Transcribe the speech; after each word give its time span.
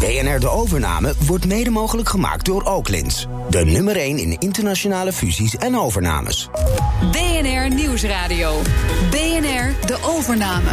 BNR 0.00 0.40
De 0.40 0.48
Overname 0.48 1.14
wordt 1.26 1.46
mede 1.46 1.70
mogelijk 1.70 2.08
gemaakt 2.08 2.44
door 2.44 2.62
Oaklins. 2.62 3.26
De 3.50 3.64
nummer 3.64 3.96
1 3.96 4.18
in 4.18 4.36
internationale 4.38 5.12
fusies 5.12 5.56
en 5.56 5.78
overnames. 5.78 6.48
BNR 7.10 7.74
Nieuwsradio. 7.74 8.60
BNR 9.10 9.86
De 9.86 9.98
Overname. 10.02 10.70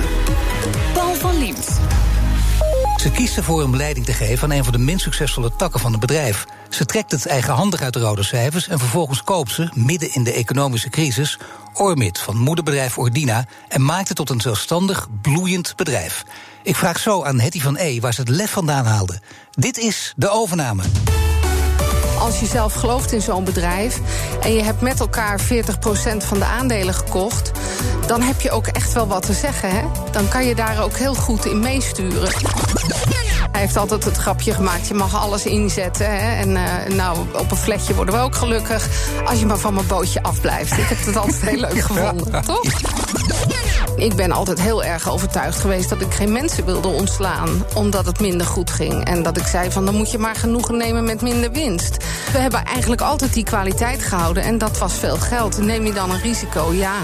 Paul 0.93 1.13
van 1.13 1.37
Liemt. 1.37 1.79
Ze 2.97 3.11
kiest 3.11 3.37
ervoor 3.37 3.63
om 3.63 3.75
leiding 3.75 4.05
te 4.05 4.13
geven 4.13 4.43
aan 4.43 4.57
een 4.57 4.63
van 4.63 4.73
de 4.73 4.79
minst 4.79 5.04
succesvolle 5.04 5.55
takken 5.55 5.80
van 5.80 5.91
het 5.91 6.02
bedrijf. 6.02 6.46
Ze 6.70 6.86
trekt 6.86 7.12
het 7.12 7.25
eigenhandig 7.25 7.82
uit 7.82 7.94
de 7.94 8.00
rode 8.00 8.23
cijfers 8.23 8.68
en 8.68 8.80
vervolgens 8.80 9.23
koopt 9.23 9.52
ze, 9.52 9.70
midden 9.73 10.14
in 10.14 10.23
de 10.23 10.34
economische 10.34 10.89
crisis, 10.89 11.38
Ormit 11.73 12.20
van 12.20 12.38
moederbedrijf 12.38 12.98
Ordina 12.98 13.46
en 13.68 13.86
maakt 13.86 14.07
het 14.07 14.18
tot 14.18 14.30
een 14.30 14.41
zelfstandig, 14.41 15.07
bloeiend 15.21 15.73
bedrijf. 15.75 16.23
Ik 16.68 16.75
vraag 16.75 16.99
zo 16.99 17.23
aan 17.23 17.39
Hetty 17.39 17.61
van 17.61 17.75
E 17.77 17.99
waar 17.99 18.13
ze 18.13 18.20
het 18.21 18.29
lef 18.29 18.52
vandaan 18.52 18.86
haalde. 18.86 19.20
Dit 19.52 19.77
is 19.77 20.13
de 20.16 20.29
overname. 20.29 20.84
Als 22.20 22.40
je 22.40 22.45
zelf 22.45 22.73
gelooft 22.73 23.12
in 23.12 23.21
zo'n 23.21 23.43
bedrijf 23.43 23.99
en 24.41 24.53
je 24.53 24.63
hebt 24.63 24.81
met 24.81 24.99
elkaar 24.99 25.41
40% 25.41 25.43
van 26.17 26.40
de 26.40 26.45
aandelen 26.45 26.93
gekocht, 26.93 27.52
dan 28.07 28.21
heb 28.21 28.41
je 28.41 28.52
ook 28.52 28.67
echt 28.67 28.93
wel 28.93 29.07
wat 29.07 29.26
te 29.26 29.34
zeggen. 29.34 29.70
Hè? 29.70 29.81
Dan 30.12 30.27
kan 30.27 30.45
je 30.45 30.55
daar 30.55 30.84
ook 30.84 30.98
heel 30.98 31.16
goed 31.16 31.45
in 31.45 31.59
meesturen. 31.59 32.34
Hij 33.52 33.62
heeft 33.62 33.77
altijd 33.77 34.04
het 34.04 34.18
grapje 34.18 34.54
gemaakt: 34.54 34.88
je 34.88 34.93
mag 34.93 35.15
alles 35.15 35.45
inzetten. 35.45 36.20
Hè? 36.20 36.41
En 36.41 36.49
uh, 36.49 36.95
nou, 36.95 37.18
op 37.34 37.52
een 37.52 37.57
fletje 37.57 37.95
worden 37.95 38.13
we 38.13 38.20
ook 38.20 38.35
gelukkig. 38.35 38.88
Als 39.26 39.40
je 39.40 39.45
maar 39.45 39.57
van 39.57 39.73
mijn 39.73 39.88
bootje 39.88 40.23
afblijft. 40.23 40.77
Ik 40.77 40.88
heb 40.88 41.05
het 41.05 41.15
altijd 41.15 41.41
heel 41.41 41.59
leuk 41.59 41.81
gevonden, 41.91 42.43
toch? 42.43 42.62
Ik 43.97 44.15
ben 44.15 44.31
altijd 44.31 44.61
heel 44.61 44.83
erg 44.83 45.11
overtuigd 45.11 45.59
geweest 45.59 45.89
dat 45.89 46.01
ik 46.01 46.13
geen 46.13 46.31
mensen 46.31 46.65
wilde 46.65 46.87
ontslaan. 46.87 47.63
Omdat 47.75 48.05
het 48.05 48.20
minder 48.20 48.47
goed 48.47 48.71
ging. 48.71 49.05
En 49.05 49.23
dat 49.23 49.37
ik 49.37 49.45
zei 49.45 49.71
van 49.71 49.85
dan 49.85 49.95
moet 49.95 50.11
je 50.11 50.17
maar 50.17 50.35
genoegen 50.35 50.77
nemen 50.77 51.03
met 51.03 51.21
minder 51.21 51.51
winst. 51.51 51.97
We 52.31 52.37
hebben 52.37 52.65
eigenlijk 52.65 53.01
altijd 53.01 53.34
die 53.34 53.43
kwaliteit 53.43 54.04
gehouden. 54.04 54.43
En 54.43 54.57
dat 54.57 54.77
was 54.77 54.93
veel 54.93 55.17
geld. 55.17 55.57
Neem 55.57 55.85
je 55.85 55.93
dan 55.93 56.12
een 56.12 56.21
risico? 56.21 56.73
Ja. 56.73 56.95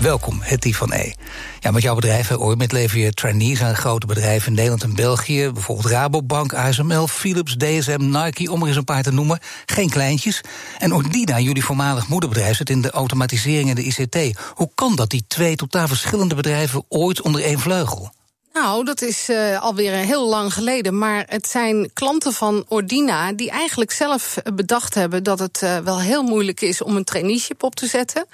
Welkom, 0.00 0.38
Hetty 0.40 0.72
van 0.72 0.92
E. 0.92 1.12
Ja, 1.60 1.70
met 1.70 1.82
jouw 1.82 1.94
bedrijf, 1.94 2.30
Ormit, 2.30 2.72
lever 2.72 2.98
je 2.98 3.12
trainees 3.12 3.62
aan 3.62 3.76
grote 3.76 4.06
bedrijven 4.06 4.48
in 4.48 4.54
Nederland 4.54 4.82
en 4.82 4.94
België. 4.94 5.50
Bijvoorbeeld 5.52 5.92
Rabobank, 5.92 6.54
ASML, 6.54 7.06
Philips, 7.06 7.56
DSM, 7.56 8.00
Nike, 8.00 8.52
om 8.52 8.60
er 8.62 8.68
eens 8.68 8.76
een 8.76 8.84
paar 8.84 9.02
te 9.02 9.12
noemen. 9.12 9.38
Geen 9.66 9.90
kleintjes. 9.90 10.40
En 10.78 10.94
Ordina, 10.94 11.40
jullie 11.40 11.64
voormalig 11.64 12.08
moederbedrijf, 12.08 12.56
zit 12.56 12.70
in 12.70 12.80
de 12.80 12.90
automatisering 12.90 13.68
en 13.68 13.74
de 13.74 13.82
ICT. 13.82 14.38
Hoe 14.54 14.70
kan 14.74 14.96
dat, 14.96 15.10
die 15.10 15.24
twee 15.28 15.56
totaal 15.56 15.88
verschillende 15.88 16.34
bedrijven 16.34 16.84
ooit 16.88 17.22
onder 17.22 17.42
één 17.42 17.58
vleugel? 17.58 18.12
Nou, 18.54 18.84
dat 18.84 19.02
is 19.02 19.28
uh, 19.28 19.62
alweer 19.62 19.92
heel 19.92 20.28
lang 20.28 20.52
geleden. 20.52 20.98
Maar 20.98 21.24
het 21.28 21.46
zijn 21.46 21.90
klanten 21.92 22.32
van 22.32 22.64
Ordina 22.68 23.32
die 23.32 23.50
eigenlijk 23.50 23.90
zelf 23.90 24.36
bedacht 24.54 24.94
hebben 24.94 25.22
dat 25.22 25.38
het 25.38 25.60
uh, 25.64 25.78
wel 25.78 26.00
heel 26.00 26.22
moeilijk 26.22 26.60
is 26.60 26.82
om 26.82 26.96
een 26.96 27.04
traineeship 27.04 27.62
op 27.62 27.74
te 27.74 27.86
zetten. 27.86 28.26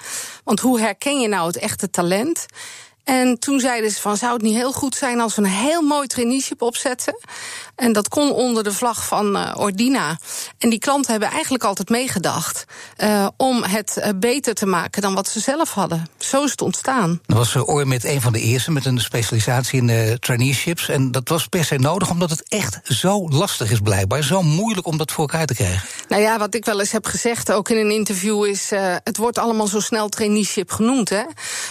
Want 0.45 0.61
hoe 0.61 0.81
herken 0.81 1.21
je 1.21 1.29
nou 1.29 1.47
het 1.47 1.57
echte 1.57 1.91
talent? 1.91 2.47
En 3.11 3.39
toen 3.39 3.61
zeiden 3.61 3.91
ze 3.91 4.01
van, 4.01 4.17
zou 4.17 4.33
het 4.33 4.43
niet 4.43 4.55
heel 4.55 4.73
goed 4.73 4.95
zijn 4.95 5.21
als 5.21 5.35
we 5.35 5.43
een 5.43 5.49
heel 5.49 5.83
mooi 5.83 6.07
traineeship 6.07 6.63
opzetten? 6.63 7.19
En 7.75 7.93
dat 7.93 8.09
kon 8.09 8.33
onder 8.33 8.65
de 8.65 8.73
vlag 8.73 9.07
van 9.07 9.37
uh, 9.37 9.55
Ordina. 9.57 10.19
En 10.59 10.71
die 10.71 10.79
klanten 10.79 11.11
hebben 11.11 11.31
eigenlijk 11.31 11.65
altijd 11.65 11.89
meegedacht 11.89 12.65
uh, 12.99 13.27
om 13.37 13.63
het 13.63 13.97
uh, 13.99 14.09
beter 14.17 14.55
te 14.55 14.67
maken 14.67 15.03
dan 15.03 15.15
wat 15.15 15.29
ze 15.29 15.41
zelf 15.41 15.73
hadden. 15.73 16.07
Zo 16.19 16.45
is 16.45 16.51
het 16.51 16.63
ontstaan. 16.63 17.21
Dat 17.27 17.37
was 17.37 17.57
Ormit 17.57 18.05
een 18.05 18.21
van 18.21 18.33
de 18.33 18.41
eerste 18.41 18.71
met 18.71 18.85
een 18.85 19.01
specialisatie 19.01 19.83
in 19.83 20.19
traineeships. 20.19 20.89
En 20.89 21.11
dat 21.11 21.29
was 21.29 21.47
per 21.47 21.65
se 21.65 21.77
nodig 21.77 22.11
omdat 22.11 22.31
het 22.31 22.49
echt 22.49 22.81
zo 22.83 23.29
lastig 23.29 23.71
is 23.71 23.81
blijkbaar. 23.81 24.23
Zo 24.23 24.43
moeilijk 24.43 24.87
om 24.87 24.97
dat 24.97 25.13
voor 25.13 25.29
elkaar 25.29 25.47
te 25.47 25.55
krijgen. 25.55 25.89
Nou 26.09 26.23
ja, 26.23 26.39
wat 26.39 26.55
ik 26.55 26.65
wel 26.65 26.81
eens 26.81 26.93
heb 26.93 27.07
gezegd, 27.07 27.53
ook 27.53 27.69
in 27.69 27.77
een 27.77 27.91
interview, 27.91 28.45
is 28.45 28.71
het 29.05 29.17
wordt 29.17 29.39
allemaal 29.39 29.67
zo 29.67 29.81
snel 29.81 30.09
traineeship 30.09 30.71
genoemd. 30.71 31.09
Hè? 31.09 31.23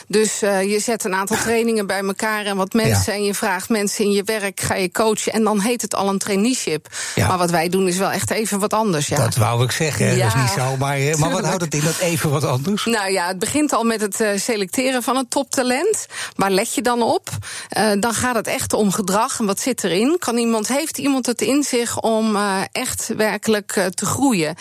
Dus 0.08 0.40
je 0.40 0.80
zet 0.82 1.04
een 1.04 1.14
aantal 1.14 1.29
trainingen 1.48 1.88
bij 1.88 2.04
elkaar 2.04 2.46
en 2.46 2.58
wat 2.58 2.74
mensen. 2.74 3.14
Ja. 3.14 3.20
En 3.20 3.24
je 3.24 3.34
vraagt 3.34 3.70
mensen 3.70 4.06
in 4.06 4.12
je 4.12 4.24
werk, 4.24 4.60
ga 4.60 4.76
je 4.76 4.92
coachen. 4.92 5.34
En 5.34 5.44
dan 5.44 5.60
heet 5.60 5.82
het 5.82 5.96
al 5.96 6.10
een 6.10 6.18
traineeship. 6.18 6.88
Ja. 7.16 7.28
Maar 7.28 7.38
wat 7.38 7.50
wij 7.50 7.70
doen 7.70 7.88
is 7.88 7.98
wel 7.98 8.12
echt 8.12 8.32
even 8.32 8.60
wat 8.60 8.74
anders. 8.74 9.08
Ja. 9.08 9.18
Dat 9.18 9.36
wou 9.36 9.64
ik 9.64 9.72
zeggen. 9.72 10.16
Ja. 10.16 10.26
Dat 10.26 10.36
is 10.36 10.42
niet 10.42 10.52
zo. 10.52 10.78
Maar, 10.78 11.00
maar 11.20 11.32
wat 11.32 11.46
houdt 11.50 11.62
het 11.62 11.74
in 11.74 11.84
dat 11.84 11.98
even 11.98 12.30
wat 12.30 12.44
anders? 12.44 12.86
Nou 12.86 13.12
ja, 13.12 13.28
het 13.28 13.40
begint 13.40 13.74
al 13.74 13.84
met 13.84 14.02
het 14.02 14.20
uh, 14.20 14.30
selecteren 14.36 15.04
van 15.04 15.16
het 15.16 15.30
toptalent. 15.30 16.06
Waar 16.36 16.52
let 16.52 16.74
je 16.74 16.82
dan 16.82 17.02
op? 17.02 17.30
Uh, 17.78 17.92
dan 18.00 18.14
gaat 18.14 18.36
het 18.36 18.48
echt 18.48 18.74
om 18.74 18.92
gedrag 18.92 19.40
en 19.40 19.46
wat 19.46 19.60
zit 19.60 19.84
erin. 19.84 20.16
Kan 20.20 20.38
iemand, 20.38 20.68
heeft 20.68 20.98
iemand 20.98 21.26
het 21.26 21.42
in 21.42 21.64
zich 21.64 22.00
om 22.00 22.36
uh, 22.36 22.62
echt 22.72 23.12
werkelijk 23.18 23.90
te 23.94 24.06
groeien? 24.06 24.56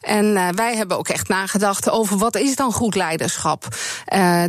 En 0.00 0.56
wij 0.56 0.76
hebben 0.76 0.98
ook 0.98 1.08
echt 1.08 1.28
nagedacht 1.28 1.90
over 1.90 2.18
wat 2.18 2.36
is 2.36 2.56
dan 2.56 2.72
goed 2.72 2.94
leiderschap? 2.94 3.68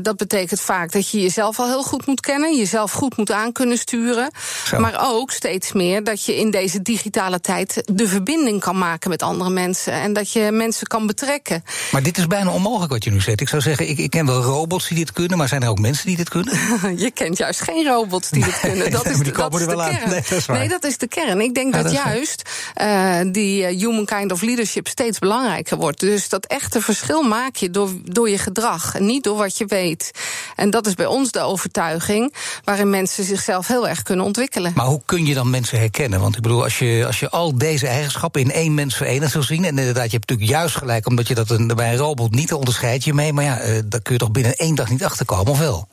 dat 0.01 0.17
betekent 0.17 0.61
vaak 0.61 0.91
dat 0.91 1.09
je 1.09 1.21
jezelf 1.21 1.54
al 1.59 1.67
heel 1.67 1.83
goed 1.83 2.05
moet 2.05 2.19
kennen, 2.19 2.57
jezelf 2.57 2.91
goed 2.91 3.17
moet 3.17 3.31
aan 3.31 3.51
kunnen 3.51 3.77
sturen. 3.77 4.31
Zo. 4.65 4.79
Maar 4.79 4.97
ook 5.01 5.31
steeds 5.31 5.71
meer 5.71 6.03
dat 6.03 6.25
je 6.25 6.35
in 6.35 6.51
deze 6.51 6.81
digitale 6.81 7.39
tijd 7.39 7.81
de 7.85 8.07
verbinding 8.07 8.59
kan 8.59 8.77
maken 8.77 9.09
met 9.09 9.21
andere 9.21 9.49
mensen. 9.49 9.93
En 9.93 10.13
dat 10.13 10.31
je 10.31 10.51
mensen 10.51 10.87
kan 10.87 11.07
betrekken. 11.07 11.63
Maar 11.91 12.03
dit 12.03 12.17
is 12.17 12.27
bijna 12.27 12.51
onmogelijk 12.51 12.91
wat 12.91 13.03
je 13.03 13.11
nu 13.11 13.21
zegt. 13.21 13.41
Ik 13.41 13.49
zou 13.49 13.61
zeggen, 13.61 13.89
ik, 13.89 13.97
ik 13.97 14.09
ken 14.09 14.25
wel 14.25 14.41
robots 14.41 14.87
die 14.87 14.97
dit 14.97 15.11
kunnen, 15.11 15.37
maar 15.37 15.47
zijn 15.47 15.63
er 15.63 15.69
ook 15.69 15.79
mensen 15.79 16.05
die 16.05 16.15
dit 16.15 16.29
kunnen? 16.29 16.53
je 17.05 17.11
kent 17.11 17.37
juist 17.37 17.61
geen 17.61 17.85
robots 17.85 18.29
die 18.29 18.43
dit 18.43 18.59
kunnen. 18.59 18.91
Dat 18.91 19.05
is, 19.09 19.17
wel 19.65 19.83
aan. 19.83 19.93
Nee 20.09 20.09
dat, 20.09 20.31
is 20.31 20.45
nee, 20.45 20.69
dat 20.69 20.83
is 20.83 20.97
de 20.97 21.07
kern. 21.07 21.41
Ik 21.41 21.53
denk 21.53 21.75
ja, 21.75 21.81
dat, 21.81 21.91
dat 21.91 22.03
juist 22.03 22.49
uh, 22.81 23.19
die 23.31 23.65
human 23.65 24.05
kind 24.05 24.31
of 24.31 24.41
leadership 24.41 24.87
steeds 24.87 25.19
belangrijker 25.19 25.77
wordt. 25.77 25.99
Dus 25.99 26.29
dat 26.29 26.45
echte 26.45 26.81
verschil 26.81 27.21
maak 27.21 27.55
je 27.55 27.69
door, 27.69 27.89
door 28.03 28.29
je 28.29 28.37
gedrag 28.37 28.95
en 28.95 29.05
niet 29.05 29.23
door 29.23 29.37
wat 29.37 29.57
je 29.57 29.65
weet. 29.65 30.11
En 30.55 30.69
dat 30.69 30.87
is 30.87 30.93
bij 30.93 31.05
ons 31.05 31.31
de 31.31 31.39
overtuiging 31.45 32.33
waarin 32.63 32.89
mensen 32.89 33.23
zichzelf 33.23 33.67
heel 33.67 33.87
erg 33.87 34.01
kunnen 34.01 34.25
ontwikkelen. 34.25 34.71
Maar 34.75 34.85
hoe 34.85 35.01
kun 35.05 35.25
je 35.25 35.33
dan 35.33 35.49
mensen 35.49 35.79
herkennen? 35.79 36.19
Want 36.19 36.35
ik 36.35 36.41
bedoel, 36.41 36.63
als 36.63 36.79
je, 36.79 37.03
als 37.05 37.19
je 37.19 37.29
al 37.29 37.57
deze 37.57 37.87
eigenschappen 37.87 38.41
in 38.41 38.51
één 38.51 38.73
mens 38.73 38.95
verenigd 38.95 39.33
wil 39.33 39.43
zien... 39.43 39.63
en 39.65 39.77
inderdaad, 39.77 40.11
je 40.11 40.17
hebt 40.17 40.29
natuurlijk 40.29 40.57
juist 40.57 40.75
gelijk... 40.75 41.07
omdat 41.07 41.27
je 41.27 41.35
dat 41.35 41.49
een, 41.49 41.67
bij 41.67 41.91
een 41.91 41.97
robot 41.97 42.31
niet 42.31 42.53
onderscheidt 42.53 43.03
je 43.03 43.13
mee... 43.13 43.33
maar 43.33 43.43
ja, 43.43 43.65
uh, 43.65 43.79
daar 43.85 44.01
kun 44.01 44.13
je 44.13 44.19
toch 44.19 44.31
binnen 44.31 44.55
één 44.55 44.75
dag 44.75 44.89
niet 44.89 45.03
achterkomen, 45.03 45.51
of 45.51 45.59
wel? 45.59 45.87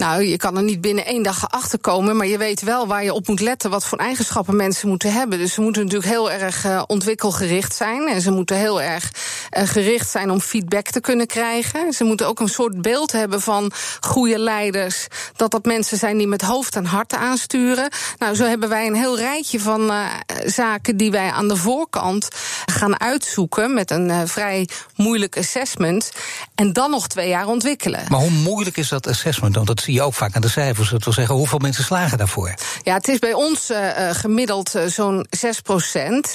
Nou, 0.00 0.22
je 0.22 0.36
kan 0.36 0.56
er 0.56 0.62
niet 0.62 0.80
binnen 0.80 1.06
één 1.06 1.22
dag 1.22 1.50
achter 1.50 1.78
komen, 1.78 2.16
maar 2.16 2.26
je 2.26 2.38
weet 2.38 2.60
wel 2.60 2.86
waar 2.86 3.04
je 3.04 3.12
op 3.12 3.28
moet 3.28 3.40
letten, 3.40 3.70
wat 3.70 3.84
voor 3.84 3.98
eigenschappen 3.98 4.56
mensen 4.56 4.88
moeten 4.88 5.12
hebben. 5.12 5.38
Dus 5.38 5.54
ze 5.54 5.60
moeten 5.60 5.82
natuurlijk 5.82 6.10
heel 6.10 6.30
erg 6.30 6.64
uh, 6.64 6.82
ontwikkelgericht 6.86 7.74
zijn 7.74 8.08
en 8.08 8.20
ze 8.20 8.30
moeten 8.30 8.56
heel 8.56 8.82
erg 8.82 9.10
uh, 9.58 9.68
gericht 9.68 10.10
zijn 10.10 10.30
om 10.30 10.40
feedback 10.40 10.86
te 10.86 11.00
kunnen 11.00 11.26
krijgen. 11.26 11.92
Ze 11.92 12.04
moeten 12.04 12.26
ook 12.26 12.40
een 12.40 12.48
soort 12.48 12.82
beeld 12.82 13.12
hebben 13.12 13.40
van 13.40 13.72
goede 14.00 14.38
leiders, 14.38 15.06
dat 15.36 15.50
dat 15.50 15.64
mensen 15.64 15.98
zijn 15.98 16.18
die 16.18 16.26
met 16.26 16.42
hoofd 16.42 16.76
en 16.76 16.84
hart 16.84 17.14
aansturen. 17.14 17.88
Nou, 18.18 18.34
zo 18.34 18.44
hebben 18.44 18.68
wij 18.68 18.86
een 18.86 18.94
heel 18.94 19.18
rijtje 19.18 19.60
van 19.60 19.90
uh, 19.90 20.04
zaken 20.46 20.96
die 20.96 21.10
wij 21.10 21.30
aan 21.30 21.48
de 21.48 21.56
voorkant 21.56 22.28
gaan 22.66 23.00
uitzoeken 23.00 23.74
met 23.74 23.90
een 23.90 24.28
vrij 24.28 24.68
moeilijk 24.96 25.36
assessment 25.36 26.10
en 26.54 26.72
dan 26.72 26.90
nog 26.90 27.06
twee 27.06 27.28
jaar 27.28 27.46
ontwikkelen. 27.46 28.04
Maar 28.08 28.20
hoe 28.20 28.30
moeilijk 28.30 28.76
is 28.76 28.88
dat 28.88 29.06
assessment? 29.06 29.54
Dat 29.54 29.85
zie 29.86 29.94
je 29.94 30.02
ook 30.02 30.14
vaak 30.14 30.34
aan 30.34 30.40
de 30.40 30.48
cijfers. 30.48 30.90
Dat 30.90 31.04
wil 31.04 31.12
zeggen, 31.12 31.34
hoeveel 31.34 31.58
mensen 31.58 31.84
slagen 31.84 32.18
daarvoor? 32.18 32.54
Ja, 32.82 32.94
het 32.94 33.08
is 33.08 33.18
bij 33.18 33.32
ons 33.32 33.70
uh, 33.70 33.78
gemiddeld 34.10 34.74
uh, 34.76 34.82
zo'n 34.86 35.26
6 35.30 35.60
procent. 35.60 36.34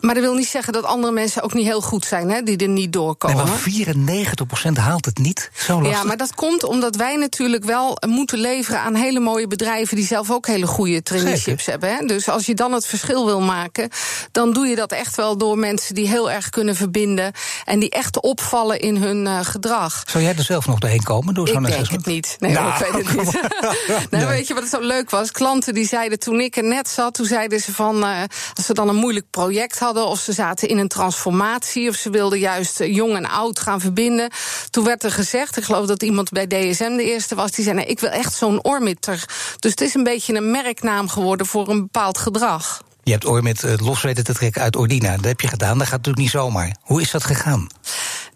Maar 0.00 0.14
dat 0.14 0.22
wil 0.22 0.34
niet 0.34 0.48
zeggen 0.48 0.72
dat 0.72 0.84
andere 0.84 1.12
mensen 1.12 1.42
ook 1.42 1.54
niet 1.54 1.66
heel 1.66 1.80
goed 1.80 2.04
zijn, 2.04 2.30
hè, 2.30 2.42
die 2.42 2.56
er 2.56 2.68
niet 2.68 2.92
doorkomen. 2.92 3.36
Nee, 3.36 3.46
maar 3.46 3.56
94 3.56 4.46
procent 4.46 4.76
haalt 4.76 5.04
het 5.04 5.18
niet. 5.18 5.50
Zo 5.54 5.80
lastig. 5.80 5.98
Ja, 5.98 6.04
maar 6.04 6.16
dat 6.16 6.34
komt 6.34 6.64
omdat 6.64 6.96
wij 6.96 7.16
natuurlijk 7.16 7.64
wel 7.64 7.98
moeten 8.06 8.38
leveren 8.38 8.80
aan 8.80 8.94
hele 8.94 9.20
mooie 9.20 9.46
bedrijven 9.46 9.96
die 9.96 10.06
zelf 10.06 10.30
ook 10.30 10.46
hele 10.46 10.66
goede 10.66 11.02
traineeships 11.02 11.66
hebben. 11.66 11.96
Hè. 11.96 12.06
Dus 12.06 12.28
als 12.28 12.46
je 12.46 12.54
dan 12.54 12.72
het 12.72 12.86
verschil 12.86 13.26
wil 13.26 13.40
maken, 13.40 13.88
dan 14.32 14.52
doe 14.52 14.66
je 14.66 14.76
dat 14.76 14.92
echt 14.92 15.16
wel 15.16 15.36
door 15.38 15.58
mensen 15.58 15.94
die 15.94 16.08
heel 16.08 16.30
erg 16.30 16.48
kunnen 16.48 16.76
verbinden 16.76 17.32
en 17.64 17.78
die 17.78 17.90
echt 17.90 18.20
opvallen 18.20 18.80
in 18.80 18.96
hun 18.96 19.26
uh, 19.26 19.38
gedrag. 19.42 20.02
Zou 20.06 20.24
jij 20.24 20.34
er 20.36 20.44
zelf 20.44 20.66
nog 20.66 20.78
doorheen 20.78 21.02
komen 21.02 21.34
door 21.34 21.48
zo'n 21.48 21.64
assessment? 21.64 21.92
Ik 21.92 22.04
denk 22.04 22.04
het 22.04 22.14
niet. 22.14 22.36
Nee, 22.38 22.52
nou, 22.52 22.84
ik 22.84 22.89
weet 22.96 23.08
het 23.08 23.16
niet. 23.16 24.10
nou, 24.10 24.26
weet 24.26 24.46
je 24.46 24.54
wat 24.54 24.62
het 24.62 24.72
zo 24.72 24.80
leuk 24.80 25.10
was? 25.10 25.30
Klanten 25.30 25.74
die 25.74 25.86
zeiden 25.86 26.18
toen 26.18 26.40
ik 26.40 26.56
er 26.56 26.64
net 26.64 26.88
zat, 26.88 27.14
toen 27.14 27.26
zeiden 27.26 27.60
ze 27.60 27.74
van 27.74 27.96
uh, 27.96 28.22
als 28.54 28.66
ze 28.66 28.74
dan 28.74 28.88
een 28.88 28.96
moeilijk 28.96 29.26
project 29.30 29.78
hadden 29.78 30.06
of 30.06 30.20
ze 30.20 30.32
zaten 30.32 30.68
in 30.68 30.78
een 30.78 30.88
transformatie 30.88 31.88
of 31.88 31.94
ze 31.94 32.10
wilden 32.10 32.38
juist 32.38 32.80
uh, 32.80 32.94
jong 32.94 33.16
en 33.16 33.28
oud 33.28 33.60
gaan 33.60 33.80
verbinden. 33.80 34.30
Toen 34.70 34.84
werd 34.84 35.04
er 35.04 35.12
gezegd, 35.12 35.56
ik 35.56 35.64
geloof 35.64 35.86
dat 35.86 36.02
iemand 36.02 36.30
bij 36.30 36.46
DSM 36.46 36.96
de 36.96 37.04
eerste 37.04 37.34
was, 37.34 37.50
die 37.50 37.64
zei 37.64 37.76
nee, 37.76 37.86
ik 37.86 38.00
wil 38.00 38.10
echt 38.10 38.34
zo'n 38.34 38.64
Ormitter. 38.64 39.24
Dus 39.58 39.70
het 39.70 39.80
is 39.80 39.94
een 39.94 40.04
beetje 40.04 40.34
een 40.34 40.50
merknaam 40.50 41.08
geworden 41.08 41.46
voor 41.46 41.68
een 41.68 41.80
bepaald 41.80 42.18
gedrag. 42.18 42.82
Je 43.02 43.12
hebt 43.12 43.26
Ormit 43.26 43.62
uh, 43.62 43.72
los 43.76 44.02
weten 44.02 44.24
te 44.24 44.34
trekken 44.34 44.62
uit 44.62 44.76
Ordina. 44.76 45.16
Dat 45.16 45.24
heb 45.24 45.40
je 45.40 45.48
gedaan, 45.48 45.78
dat 45.78 45.86
gaat 45.86 45.96
natuurlijk 45.96 46.22
niet 46.22 46.30
zomaar. 46.30 46.76
Hoe 46.80 47.00
is 47.00 47.10
dat 47.10 47.24
gegaan? 47.24 47.66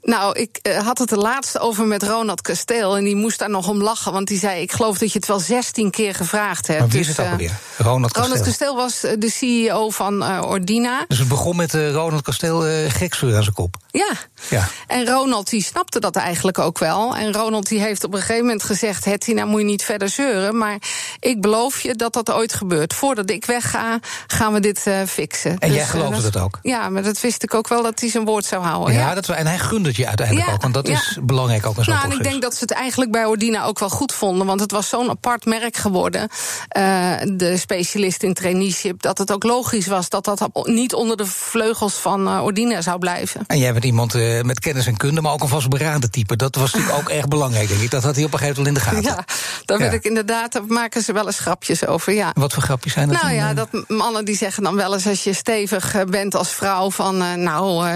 Nou, 0.05 0.39
ik 0.39 0.59
uh, 0.63 0.79
had 0.79 0.99
het 0.99 1.11
er 1.11 1.19
laatst 1.19 1.59
over 1.59 1.87
met 1.87 2.03
Ronald 2.03 2.41
Kasteel. 2.41 2.97
En 2.97 3.05
die 3.05 3.17
moest 3.17 3.39
daar 3.39 3.51
nog 3.51 3.69
om 3.69 3.83
lachen. 3.83 4.13
Want 4.13 4.29
die 4.29 4.39
zei: 4.39 4.61
Ik 4.61 4.73
geloof 4.73 4.99
dat 4.99 5.13
je 5.13 5.19
het 5.19 5.29
wel 5.29 5.41
16 5.41 5.91
keer 5.91 6.15
gevraagd 6.15 6.67
hebt. 6.67 6.81
Maar 6.81 6.89
wie 6.89 7.01
is 7.01 7.07
het 7.07 7.17
dus, 7.17 7.25
ook 7.25 7.31
alweer? 7.31 7.53
Ronald 7.79 8.13
Kasteel. 8.13 8.23
Ronald 8.23 8.47
Kasteel 8.47 8.77
was 8.77 9.01
de 9.01 9.31
CEO 9.31 9.91
van 9.91 10.23
uh, 10.23 10.43
Ordina. 10.45 11.05
Dus 11.09 11.19
het 11.19 11.29
begon 11.29 11.57
met 11.57 11.75
uh, 11.75 11.91
Ronald 11.91 12.23
Kasteel 12.23 12.69
uh, 12.69 12.85
aan 12.85 13.43
zijn 13.43 13.53
kop. 13.53 13.77
Ja. 13.91 14.13
ja. 14.51 14.69
En 14.87 15.07
Ronald 15.07 15.51
die 15.51 15.63
snapte 15.63 16.01
dat 16.01 16.17
eigenlijk 16.17 16.59
ook 16.59 16.79
wel. 16.79 17.17
En 17.17 17.33
Ronald 17.33 17.69
die 17.69 17.81
heeft 17.81 18.05
op 18.05 18.15
een 18.15 18.21
gegeven 18.21 18.43
moment 18.43 18.63
gezegd: 18.63 19.05
Hetty, 19.05 19.33
nou 19.33 19.49
moet 19.49 19.61
je 19.61 19.67
niet 19.67 19.85
verder 19.85 20.09
zeuren. 20.09 20.59
Maar 20.59 20.79
ik 21.21 21.41
beloof 21.41 21.81
je 21.81 21.95
dat 21.95 22.13
dat 22.13 22.33
ooit 22.33 22.55
gebeurt. 22.55 22.95
Voordat 22.95 23.31
ik 23.31 23.45
wegga, 23.45 23.99
gaan 24.27 24.53
we 24.53 24.61
dit 24.61 24.85
fixen. 25.07 25.59
En 25.59 25.69
dus, 25.69 25.77
jij 25.77 25.87
geloofde 25.87 26.23
dat, 26.23 26.33
dat, 26.33 26.43
ook? 26.43 26.59
Ja, 26.63 26.89
maar 26.89 27.03
dat 27.03 27.21
wist 27.21 27.43
ik 27.43 27.55
ook 27.55 27.69
wel 27.69 27.83
dat 27.83 28.01
hij 28.01 28.11
zijn 28.11 28.25
woord 28.25 28.45
zou 28.45 28.63
houden. 28.63 28.95
Ja, 28.95 29.01
ja. 29.01 29.15
Dat, 29.15 29.29
en 29.29 29.47
hij 29.47 29.59
gunde 29.59 29.93
je 29.97 30.07
uiteindelijk 30.07 30.49
ook. 30.51 30.63
Want 30.63 30.75
dat 30.75 30.89
is 30.89 31.19
belangrijk 31.23 31.67
ook 31.67 31.77
in 31.77 31.85
zo'n 31.85 31.95
nou, 31.95 32.07
En 32.07 32.17
ik 32.17 32.23
denk 32.23 32.43
dat 32.43 32.55
ze 32.55 32.61
het 32.61 32.71
eigenlijk 32.71 33.11
bij 33.11 33.25
Ordina 33.25 33.65
ook 33.65 33.79
wel 33.79 33.89
goed 33.89 34.13
vonden. 34.13 34.47
Want 34.47 34.61
het 34.61 34.71
was 34.71 34.89
zo'n 34.89 35.11
apart 35.11 35.45
merk 35.45 35.77
geworden. 35.77 36.29
Uh, 36.77 37.13
de 37.27 37.57
specialist 37.57 38.23
in 38.23 38.35
traineeship. 38.35 39.03
Dat 39.03 39.19
het 39.19 39.33
ook 39.33 39.43
logisch 39.43 39.87
was 39.87 40.09
dat 40.09 40.25
dat 40.25 40.49
niet 40.63 40.95
onder 40.95 41.17
de 41.17 41.27
vleugels 41.27 41.95
van 41.95 42.29
uh, 42.29 42.45
Ordina 42.45 42.81
zou 42.81 42.99
blijven. 42.99 43.45
En 43.47 43.59
jij 43.59 43.73
bent 43.73 43.85
iemand 43.85 44.15
uh, 44.15 44.43
met 44.43 44.61
kennis 44.61 44.87
en 44.87 44.97
kunde, 44.97 45.21
maar 45.21 45.33
ook 45.33 45.43
een 45.43 45.49
vastberaden 45.49 46.11
type. 46.11 46.37
Dat 46.37 46.55
was 46.55 46.73
natuurlijk 46.73 47.01
ook 47.01 47.09
erg 47.09 47.29
belangrijk, 47.29 47.69
denk 47.69 47.81
ik. 47.81 47.91
Dat 47.91 48.03
had 48.03 48.15
hij 48.15 48.25
op 48.25 48.33
een 48.33 48.39
gegeven 48.39 48.63
moment 48.63 48.77
in 48.77 48.85
de 48.85 48.91
gaten. 48.91 49.03
Ja, 49.15 49.25
daar 49.65 49.81
ja. 49.81 49.91
ik 49.91 50.05
inderdaad, 50.05 50.53
daar 50.53 50.67
maken 50.67 51.03
ze 51.03 51.13
wel 51.13 51.27
eens 51.27 51.39
grapjes 51.39 51.87
over. 51.87 52.13
Ja. 52.13 52.31
Wat 52.35 52.53
voor 52.53 52.63
grapjes 52.63 52.93
zijn 52.93 53.09
dat? 53.09 53.23
Nou 53.23 53.35
ja, 53.35 53.55
dat 53.55 53.69
mannen 53.89 54.25
die 54.25 54.37
zeggen 54.37 54.63
dan 54.63 54.75
wel 54.75 54.95
eens 54.95 55.07
als 55.07 55.25
je 55.25 55.33
stevig 55.33 56.05
bent 56.05 56.35
als 56.35 56.49
vrouw 56.49 56.91
van 56.91 57.43
nou, 57.43 57.87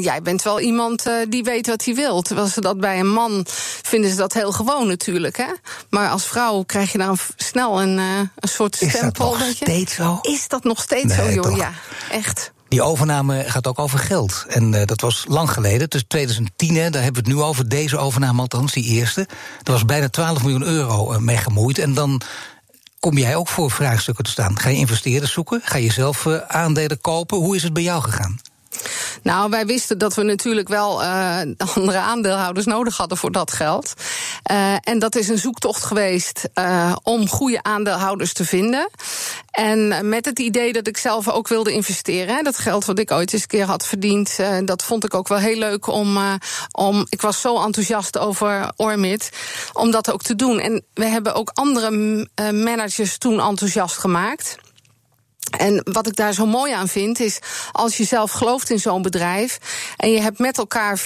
jij 0.00 0.22
bent 0.22 0.42
wel 0.42 0.60
iemand 0.60 0.91
die 1.28 1.42
weet 1.42 1.66
wat 1.66 1.84
hij 1.84 1.94
wil. 1.94 2.22
Terwijl 2.22 2.46
ze 2.46 2.60
dat 2.60 2.80
bij 2.80 2.98
een 2.98 3.12
man 3.12 3.46
vinden 3.82 4.10
ze 4.10 4.16
dat 4.16 4.32
heel 4.32 4.52
gewoon 4.52 4.86
natuurlijk. 4.86 5.36
Hè? 5.36 5.52
Maar 5.90 6.10
als 6.10 6.26
vrouw 6.26 6.62
krijg 6.62 6.92
je 6.92 6.98
dan 6.98 7.16
snel 7.36 7.82
een, 7.82 7.98
uh, 7.98 8.18
een 8.18 8.48
soort 8.48 8.76
stempel. 8.76 9.32
Is 9.32 9.38
dat 9.38 9.46
nog 9.46 9.56
steeds 9.56 9.94
zo? 9.94 10.18
Is 10.22 10.48
dat 10.48 10.64
nog 10.64 10.82
steeds 10.82 11.16
nee, 11.16 11.26
zo, 11.26 11.32
joh? 11.32 11.42
Toch. 11.42 11.56
Ja, 11.56 11.72
echt. 12.10 12.52
Die 12.68 12.82
overname 12.82 13.44
gaat 13.46 13.66
ook 13.66 13.78
over 13.78 13.98
geld. 13.98 14.44
En 14.48 14.72
uh, 14.72 14.84
dat 14.84 15.00
was 15.00 15.24
lang 15.28 15.50
geleden, 15.50 15.90
dus 15.90 16.04
2010, 16.08 16.74
hè, 16.74 16.90
daar 16.90 17.02
hebben 17.02 17.22
we 17.22 17.28
het 17.28 17.38
nu 17.38 17.44
over. 17.44 17.68
Deze 17.68 17.98
overname 17.98 18.40
althans, 18.40 18.72
die 18.72 18.84
eerste. 18.84 19.20
Er 19.62 19.72
was 19.72 19.84
bijna 19.84 20.08
12 20.08 20.42
miljoen 20.42 20.62
euro 20.62 21.20
mee 21.20 21.36
gemoeid. 21.36 21.78
En 21.78 21.94
dan 21.94 22.20
kom 23.00 23.18
jij 23.18 23.36
ook 23.36 23.48
voor 23.48 23.70
vraagstukken 23.70 24.24
te 24.24 24.30
staan. 24.30 24.58
Ga 24.58 24.68
je 24.68 24.76
investeerders 24.76 25.32
zoeken? 25.32 25.60
Ga 25.64 25.78
je 25.78 25.92
zelf 25.92 26.26
aandelen 26.48 27.00
kopen? 27.00 27.38
Hoe 27.38 27.56
is 27.56 27.62
het 27.62 27.72
bij 27.72 27.82
jou 27.82 28.02
gegaan? 28.02 28.40
Nou, 29.22 29.50
wij 29.50 29.66
wisten 29.66 29.98
dat 29.98 30.14
we 30.14 30.22
natuurlijk 30.22 30.68
wel 30.68 31.02
uh, 31.02 31.40
andere 31.74 31.98
aandeelhouders 31.98 32.66
nodig 32.66 32.96
hadden 32.96 33.18
voor 33.18 33.32
dat 33.32 33.52
geld. 33.52 33.92
Uh, 34.50 34.74
en 34.80 34.98
dat 34.98 35.16
is 35.16 35.28
een 35.28 35.38
zoektocht 35.38 35.84
geweest 35.84 36.48
uh, 36.54 36.96
om 37.02 37.28
goede 37.28 37.62
aandeelhouders 37.62 38.32
te 38.32 38.44
vinden. 38.44 38.90
En 39.50 40.08
met 40.08 40.24
het 40.24 40.38
idee 40.38 40.72
dat 40.72 40.86
ik 40.86 40.96
zelf 40.96 41.28
ook 41.28 41.48
wilde 41.48 41.72
investeren. 41.72 42.44
Dat 42.44 42.58
geld 42.58 42.84
wat 42.84 42.98
ik 42.98 43.10
ooit 43.10 43.32
eens 43.32 43.42
een 43.42 43.48
keer 43.48 43.66
had 43.66 43.86
verdiend, 43.86 44.38
dat 44.64 44.82
vond 44.82 45.04
ik 45.04 45.14
ook 45.14 45.28
wel 45.28 45.38
heel 45.38 45.58
leuk 45.58 45.86
om, 45.86 46.18
om. 46.72 47.06
Ik 47.08 47.20
was 47.20 47.40
zo 47.40 47.62
enthousiast 47.64 48.18
over 48.18 48.72
Ormit, 48.76 49.30
om 49.72 49.90
dat 49.90 50.12
ook 50.12 50.22
te 50.22 50.36
doen. 50.36 50.58
En 50.58 50.84
we 50.94 51.04
hebben 51.04 51.34
ook 51.34 51.50
andere 51.54 51.90
managers 52.52 53.18
toen 53.18 53.40
enthousiast 53.40 53.98
gemaakt. 53.98 54.58
En 55.50 55.80
wat 55.84 56.06
ik 56.06 56.16
daar 56.16 56.32
zo 56.32 56.46
mooi 56.46 56.72
aan 56.72 56.88
vind, 56.88 57.20
is 57.20 57.38
als 57.72 57.96
je 57.96 58.04
zelf 58.04 58.30
gelooft 58.30 58.70
in 58.70 58.78
zo'n 58.78 59.02
bedrijf 59.02 59.58
en 59.96 60.10
je 60.10 60.20
hebt 60.20 60.38
met 60.38 60.58
elkaar 60.58 61.00
40% 61.00 61.02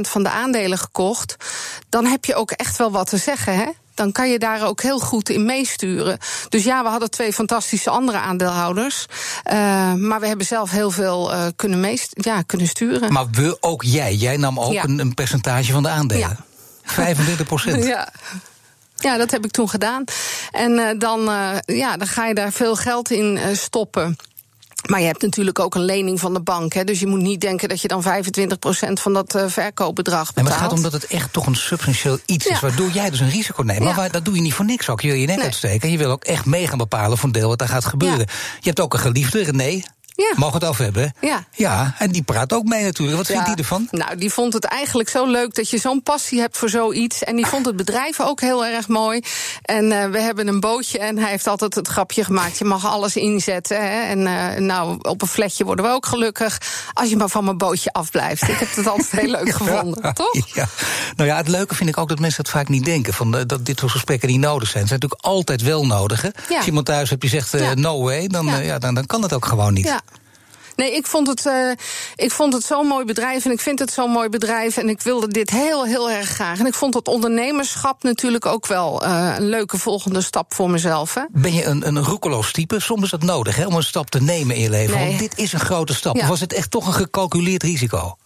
van 0.00 0.22
de 0.22 0.30
aandelen 0.30 0.78
gekocht, 0.78 1.36
dan 1.88 2.06
heb 2.06 2.24
je 2.24 2.34
ook 2.34 2.50
echt 2.50 2.76
wel 2.76 2.90
wat 2.90 3.08
te 3.08 3.16
zeggen, 3.16 3.54
hè? 3.54 3.66
dan 3.98 4.12
kan 4.12 4.30
je 4.30 4.38
daar 4.38 4.66
ook 4.66 4.82
heel 4.82 4.98
goed 4.98 5.28
in 5.28 5.44
meesturen. 5.44 6.18
Dus 6.48 6.64
ja, 6.64 6.82
we 6.82 6.88
hadden 6.88 7.10
twee 7.10 7.32
fantastische 7.32 7.90
andere 7.90 8.18
aandeelhouders. 8.18 9.06
Uh, 9.52 9.52
maar 9.94 10.20
we 10.20 10.26
hebben 10.26 10.46
zelf 10.46 10.70
heel 10.70 10.90
veel 10.90 11.32
uh, 11.32 11.46
kunnen, 11.56 11.80
meest, 11.80 12.12
ja, 12.14 12.42
kunnen 12.42 12.66
sturen. 12.66 13.12
Maar 13.12 13.30
we, 13.30 13.56
ook 13.60 13.82
jij, 13.82 14.14
jij 14.14 14.36
nam 14.36 14.60
ook 14.60 14.72
ja. 14.72 14.84
een, 14.84 14.98
een, 14.98 15.14
percentage 15.14 15.72
van 15.72 15.82
de 15.82 15.88
aandelen. 15.88 16.28
Ja. 16.28 16.92
25 16.92 17.46
procent. 17.46 17.84
Ja. 17.94 18.12
Ja, 19.00 19.16
dat 19.16 19.30
heb 19.30 19.44
ik 19.44 19.50
toen 19.50 19.68
gedaan. 19.68 20.04
En 20.50 20.72
uh, 20.72 20.88
dan, 20.98 21.20
uh, 21.20 21.56
ja, 21.64 21.96
dan 21.96 22.06
ga 22.06 22.26
je 22.26 22.34
daar 22.34 22.52
veel 22.52 22.76
geld 22.76 23.10
in 23.10 23.36
uh, 23.36 23.44
stoppen. 23.52 24.16
Maar 24.86 25.00
je 25.00 25.06
hebt 25.06 25.22
natuurlijk 25.22 25.58
ook 25.58 25.74
een 25.74 25.84
lening 25.84 26.20
van 26.20 26.34
de 26.34 26.40
bank. 26.40 26.72
Hè, 26.72 26.84
dus 26.84 27.00
je 27.00 27.06
moet 27.06 27.20
niet 27.20 27.40
denken 27.40 27.68
dat 27.68 27.80
je 27.80 27.88
dan 27.88 28.04
25% 28.04 28.06
van 28.92 29.12
dat 29.12 29.36
uh, 29.36 29.44
verkoopbedrag 29.46 30.26
betaalt. 30.26 30.36
En 30.36 30.42
maar 30.42 30.52
het 30.52 30.62
gaat 30.62 30.72
om 30.72 30.82
dat 30.82 30.92
het 30.92 31.06
echt 31.06 31.32
toch 31.32 31.46
een 31.46 31.56
substantieel 31.56 32.18
iets 32.26 32.44
ja. 32.44 32.52
is... 32.52 32.60
waardoor 32.60 32.90
jij 32.90 33.10
dus 33.10 33.20
een 33.20 33.30
risico 33.30 33.62
neemt. 33.62 33.84
Maar 33.84 33.94
waar, 33.94 34.10
dat 34.10 34.24
doe 34.24 34.34
je 34.34 34.40
niet 34.40 34.54
voor 34.54 34.64
niks 34.64 34.88
ook. 34.88 35.00
Je 35.00 35.08
wil 35.08 35.16
je 35.16 35.26
nek 35.26 35.36
nee. 35.36 35.44
uitsteken 35.44 35.80
en 35.80 35.90
je 35.90 35.98
wil 35.98 36.10
ook 36.10 36.24
echt 36.24 36.44
mee 36.44 36.66
gaan 36.66 36.78
bepalen... 36.78 37.18
voor 37.18 37.26
een 37.26 37.34
deel 37.34 37.48
wat 37.48 37.58
daar 37.58 37.68
gaat 37.68 37.84
gebeuren. 37.84 38.18
Ja. 38.18 38.32
Je 38.60 38.68
hebt 38.68 38.80
ook 38.80 38.92
een 38.92 38.98
geliefde, 38.98 39.42
René, 39.42 39.82
ja. 40.18 40.32
Mogen 40.36 40.58
we 40.58 40.66
het 40.66 40.68
over 40.68 40.84
hebben? 40.84 41.14
Ja. 41.20 41.44
Ja, 41.52 41.94
en 41.98 42.10
die 42.10 42.22
praat 42.22 42.52
ook 42.52 42.64
mee 42.64 42.84
natuurlijk. 42.84 43.16
Wat 43.16 43.26
ja. 43.26 43.32
vindt 43.32 43.48
die 43.48 43.56
ervan? 43.56 43.88
Nou, 43.90 44.16
die 44.16 44.32
vond 44.32 44.52
het 44.52 44.64
eigenlijk 44.64 45.08
zo 45.08 45.26
leuk 45.26 45.54
dat 45.54 45.70
je 45.70 45.78
zo'n 45.78 46.02
passie 46.02 46.40
hebt 46.40 46.56
voor 46.56 46.68
zoiets. 46.68 47.24
En 47.24 47.36
die 47.36 47.46
vond 47.46 47.66
het 47.66 47.76
bedrijf 47.76 48.20
ook 48.20 48.40
heel 48.40 48.66
erg 48.66 48.88
mooi. 48.88 49.20
En 49.62 49.84
uh, 49.84 50.04
we 50.04 50.20
hebben 50.20 50.48
een 50.48 50.60
bootje 50.60 50.98
en 50.98 51.18
hij 51.18 51.30
heeft 51.30 51.46
altijd 51.46 51.74
het 51.74 51.88
grapje 51.88 52.24
gemaakt. 52.24 52.58
Je 52.58 52.64
mag 52.64 52.86
alles 52.86 53.16
inzetten. 53.16 53.80
Hè? 53.80 54.00
En 54.00 54.18
uh, 54.18 54.66
nou, 54.66 54.98
op 55.02 55.22
een 55.22 55.28
fletje 55.28 55.64
worden 55.64 55.84
we 55.84 55.90
ook 55.90 56.06
gelukkig. 56.06 56.60
Als 56.92 57.08
je 57.08 57.16
maar 57.16 57.28
van 57.28 57.44
mijn 57.44 57.58
bootje 57.58 57.92
afblijft. 57.92 58.48
Ik 58.48 58.58
heb 58.58 58.76
het 58.76 58.86
altijd 58.86 59.10
heel 59.10 59.30
leuk 59.30 59.54
gevonden, 59.62 60.02
ja. 60.02 60.12
toch? 60.12 60.54
Ja. 60.54 60.68
Nou 61.16 61.28
ja, 61.28 61.36
het 61.36 61.48
leuke 61.48 61.74
vind 61.74 61.88
ik 61.88 61.98
ook 61.98 62.08
dat 62.08 62.18
mensen 62.18 62.42
dat 62.42 62.52
vaak 62.52 62.68
niet 62.68 62.84
denken. 62.84 63.14
Van, 63.14 63.36
uh, 63.36 63.42
dat 63.46 63.66
dit 63.66 63.78
soort 63.78 63.92
gesprekken 63.92 64.28
niet 64.28 64.40
nodig 64.40 64.68
zijn. 64.68 64.82
Ze 64.82 64.88
zijn 64.88 65.00
natuurlijk 65.00 65.36
altijd 65.36 65.62
wel 65.62 65.86
nodig. 65.86 66.22
Hè? 66.22 66.28
Als 66.56 66.66
iemand 66.66 66.86
thuis 66.86 67.10
hebt 67.10 67.20
die 67.20 67.30
zegt 67.30 67.74
no 67.74 68.02
way, 68.02 68.26
dan, 68.26 68.46
ja. 68.62 68.78
dan, 68.78 68.94
dan 68.94 69.06
kan 69.06 69.22
het 69.22 69.32
ook 69.32 69.46
gewoon 69.46 69.72
niet. 69.72 69.96
Nee, 70.78 70.94
ik 70.94 71.06
vond 71.06 71.26
het, 71.26 71.44
uh, 71.46 71.70
ik 72.16 72.30
vond 72.30 72.52
het 72.52 72.64
zo'n 72.64 72.86
mooi 72.86 73.04
bedrijf 73.04 73.44
en 73.44 73.50
ik 73.50 73.60
vind 73.60 73.78
het 73.78 73.92
zo'n 73.92 74.10
mooi 74.10 74.28
bedrijf. 74.28 74.76
En 74.76 74.88
ik 74.88 75.00
wilde 75.00 75.28
dit 75.28 75.50
heel, 75.50 75.84
heel 75.84 76.10
erg 76.10 76.28
graag. 76.28 76.58
En 76.58 76.66
ik 76.66 76.74
vond 76.74 76.94
het 76.94 77.08
ondernemerschap 77.08 78.02
natuurlijk 78.02 78.46
ook 78.46 78.66
wel 78.66 79.04
uh, 79.04 79.34
een 79.36 79.48
leuke 79.48 79.78
volgende 79.78 80.20
stap 80.20 80.54
voor 80.54 80.70
mezelf. 80.70 81.14
Hè. 81.14 81.22
Ben 81.30 81.54
je 81.54 81.64
een, 81.64 81.86
een 81.86 82.04
roekeloos 82.04 82.52
type? 82.52 82.80
Soms 82.80 83.02
is 83.02 83.10
dat 83.10 83.22
nodig 83.22 83.56
hè, 83.56 83.66
om 83.66 83.74
een 83.74 83.82
stap 83.82 84.10
te 84.10 84.22
nemen 84.22 84.56
in 84.56 84.62
je 84.62 84.70
leven. 84.70 84.96
Nee. 84.96 85.06
Want 85.06 85.18
dit 85.18 85.38
is 85.38 85.52
een 85.52 85.60
grote 85.60 85.94
stap. 85.94 86.16
Ja. 86.16 86.22
Of 86.22 86.28
was 86.28 86.40
het 86.40 86.52
echt 86.52 86.70
toch 86.70 86.86
een 86.86 86.92
gecalculeerd 86.92 87.62
risico? 87.62 88.16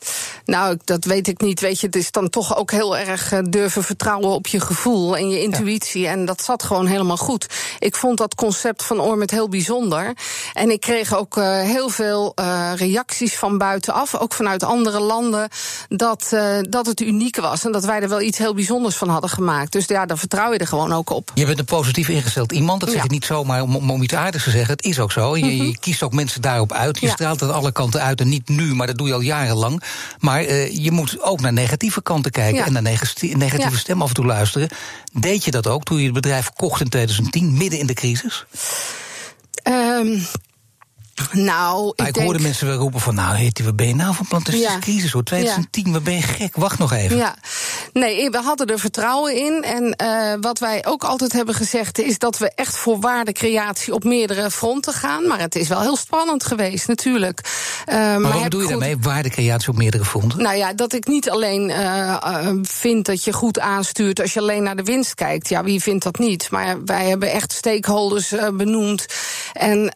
Nou, 0.44 0.78
dat 0.84 1.04
weet 1.04 1.28
ik 1.28 1.40
niet. 1.40 1.60
Weet 1.60 1.80
je, 1.80 1.86
het 1.86 1.96
is 1.96 2.10
dan 2.10 2.30
toch 2.30 2.56
ook 2.56 2.70
heel 2.70 2.96
erg 2.96 3.32
uh, 3.32 3.38
durven 3.48 3.84
vertrouwen 3.84 4.28
op 4.28 4.46
je 4.46 4.60
gevoel 4.60 5.16
en 5.16 5.28
je 5.28 5.42
intuïtie. 5.42 6.02
Ja. 6.02 6.10
En 6.10 6.24
dat 6.24 6.42
zat 6.42 6.62
gewoon 6.62 6.86
helemaal 6.86 7.16
goed. 7.16 7.46
Ik 7.78 7.96
vond 7.96 8.18
dat 8.18 8.34
concept 8.34 8.84
van 8.84 9.00
Ormet 9.00 9.30
heel 9.30 9.48
bijzonder. 9.48 10.16
En 10.52 10.70
ik 10.70 10.80
kreeg 10.80 11.16
ook 11.16 11.36
uh, 11.36 11.60
heel 11.60 11.88
veel 11.88 12.34
uh, 12.42 12.72
reacties 12.74 13.36
van 13.36 13.58
buitenaf, 13.58 14.14
ook 14.14 14.34
vanuit 14.34 14.62
andere 14.62 15.00
landen, 15.00 15.48
dat, 15.88 16.30
uh, 16.34 16.58
dat 16.60 16.86
het 16.86 17.00
uniek 17.00 17.36
was. 17.36 17.64
En 17.64 17.72
dat 17.72 17.84
wij 17.84 18.00
er 18.00 18.08
wel 18.08 18.20
iets 18.20 18.38
heel 18.38 18.54
bijzonders 18.54 18.96
van 18.96 19.08
hadden 19.08 19.30
gemaakt. 19.30 19.72
Dus 19.72 19.86
ja, 19.86 20.06
dan 20.06 20.18
vertrouw 20.18 20.52
je 20.52 20.58
er 20.58 20.66
gewoon 20.66 20.92
ook 20.92 21.10
op. 21.10 21.30
Je 21.34 21.46
bent 21.46 21.58
een 21.58 21.64
positief 21.64 22.08
ingesteld 22.08 22.52
iemand. 22.52 22.80
Dat 22.80 22.90
zeg 22.90 23.02
ja. 23.02 23.08
niet 23.08 23.24
zomaar 23.24 23.62
om, 23.62 23.90
om 23.90 24.02
iets 24.02 24.14
aardigs 24.14 24.44
te 24.44 24.50
zeggen. 24.50 24.74
Het 24.74 24.84
is 24.84 24.98
ook 24.98 25.12
zo. 25.12 25.36
Je, 25.36 25.44
mm 25.44 25.50
-hmm. 25.50 25.66
je 25.66 25.78
kiest 25.78 26.02
ook 26.02 26.12
mensen 26.12 26.42
daarop 26.42 26.72
uit. 26.72 27.00
Je 27.00 27.06
ja. 27.06 27.12
straalt 27.12 27.40
het 27.40 27.50
alle 27.50 27.72
kanten 27.72 28.02
uit. 28.02 28.20
En 28.20 28.28
niet 28.28 28.48
nu, 28.48 28.74
maar 28.74 28.86
dat 28.86 28.98
doe 28.98 29.06
je 29.06 29.14
al 29.14 29.20
jarenlang. 29.20 29.82
Maar 30.18 30.44
uh, 30.44 30.76
je 30.76 30.90
moet 30.90 31.22
ook 31.22 31.40
naar 31.40 31.52
negatieve 31.52 32.02
kanten 32.02 32.30
kijken. 32.30 32.58
Ja. 32.58 32.66
En 32.66 32.72
naar 32.72 32.82
negatieve, 32.82 33.36
negatieve 33.36 33.78
stem 33.78 34.02
af 34.02 34.08
en 34.08 34.14
toe 34.14 34.26
luisteren. 34.26 34.68
Deed 35.12 35.44
je 35.44 35.50
dat 35.50 35.66
ook 35.66 35.84
toen 35.84 35.98
je 35.98 36.04
het 36.04 36.14
bedrijf 36.14 36.50
kocht 36.50 36.80
in 36.80 36.88
2010, 36.88 37.52
midden 37.52 37.78
in 37.78 37.86
de 37.86 37.94
crisis? 37.94 38.44
Um, 39.68 40.26
nou, 41.32 41.88
ik, 41.88 41.98
maar 41.98 42.08
ik 42.08 42.14
denk... 42.14 42.26
hoorde 42.26 42.42
mensen 42.42 42.66
wel 42.66 42.76
roepen 42.76 43.00
van... 43.00 43.14
nou, 43.14 43.36
heet 43.36 43.64
wat 43.64 43.76
ben 43.76 43.88
je 43.88 43.94
nou 43.94 44.14
van 44.14 44.26
plan? 44.26 44.40
Het 44.40 44.54
is 44.54 44.60
ja. 44.60 44.78
crisis 44.78 45.12
hoor, 45.12 45.22
2010, 45.22 45.84
ja. 45.86 45.92
wat 45.92 46.02
ben 46.02 46.14
je 46.14 46.22
gek? 46.22 46.56
Wacht 46.56 46.78
nog 46.78 46.92
even. 46.92 47.16
Ja, 47.16 47.36
nee, 47.92 48.30
we 48.30 48.38
hadden 48.38 48.66
er 48.66 48.78
vertrouwen 48.78 49.36
in. 49.36 49.62
En 49.62 49.94
uh, 50.02 50.34
wat 50.40 50.58
wij 50.58 50.84
ook 50.86 51.04
altijd 51.04 51.32
hebben 51.32 51.54
gezegd... 51.54 51.98
is 51.98 52.18
dat 52.18 52.38
we 52.38 52.52
echt 52.54 52.76
voor 52.76 53.00
waardecreatie 53.00 53.94
op 53.94 54.04
meerdere 54.04 54.50
fronten 54.50 54.92
gaan. 54.92 55.26
Maar 55.26 55.40
het 55.40 55.54
is 55.54 55.68
wel 55.68 55.80
heel 55.80 55.96
spannend 55.96 56.44
geweest, 56.44 56.88
natuurlijk. 56.88 57.40
Uh, 57.88 57.94
maar, 57.94 58.20
maar 58.20 58.32
wat 58.32 58.42
bedoel 58.42 58.60
je 58.60 58.66
goed... 58.66 58.78
daarmee, 58.78 58.98
waardecreatie 59.00 59.68
op 59.68 59.76
meerdere 59.76 60.04
fronten? 60.04 60.42
Nou 60.42 60.56
ja, 60.56 60.72
dat 60.72 60.92
ik 60.92 61.06
niet 61.06 61.30
alleen 61.30 61.68
uh, 61.68 62.48
vind 62.62 63.06
dat 63.06 63.24
je 63.24 63.32
goed 63.32 63.60
aanstuurt... 63.60 64.20
als 64.20 64.32
je 64.32 64.40
alleen 64.40 64.62
naar 64.62 64.76
de 64.76 64.82
winst 64.82 65.14
kijkt. 65.14 65.48
Ja, 65.48 65.64
wie 65.64 65.82
vindt 65.82 66.04
dat 66.04 66.18
niet? 66.18 66.50
Maar 66.50 66.84
wij 66.84 67.08
hebben 67.08 67.30
echt 67.30 67.52
stakeholders 67.52 68.34
benoemd. 68.52 69.06
En 69.52 69.92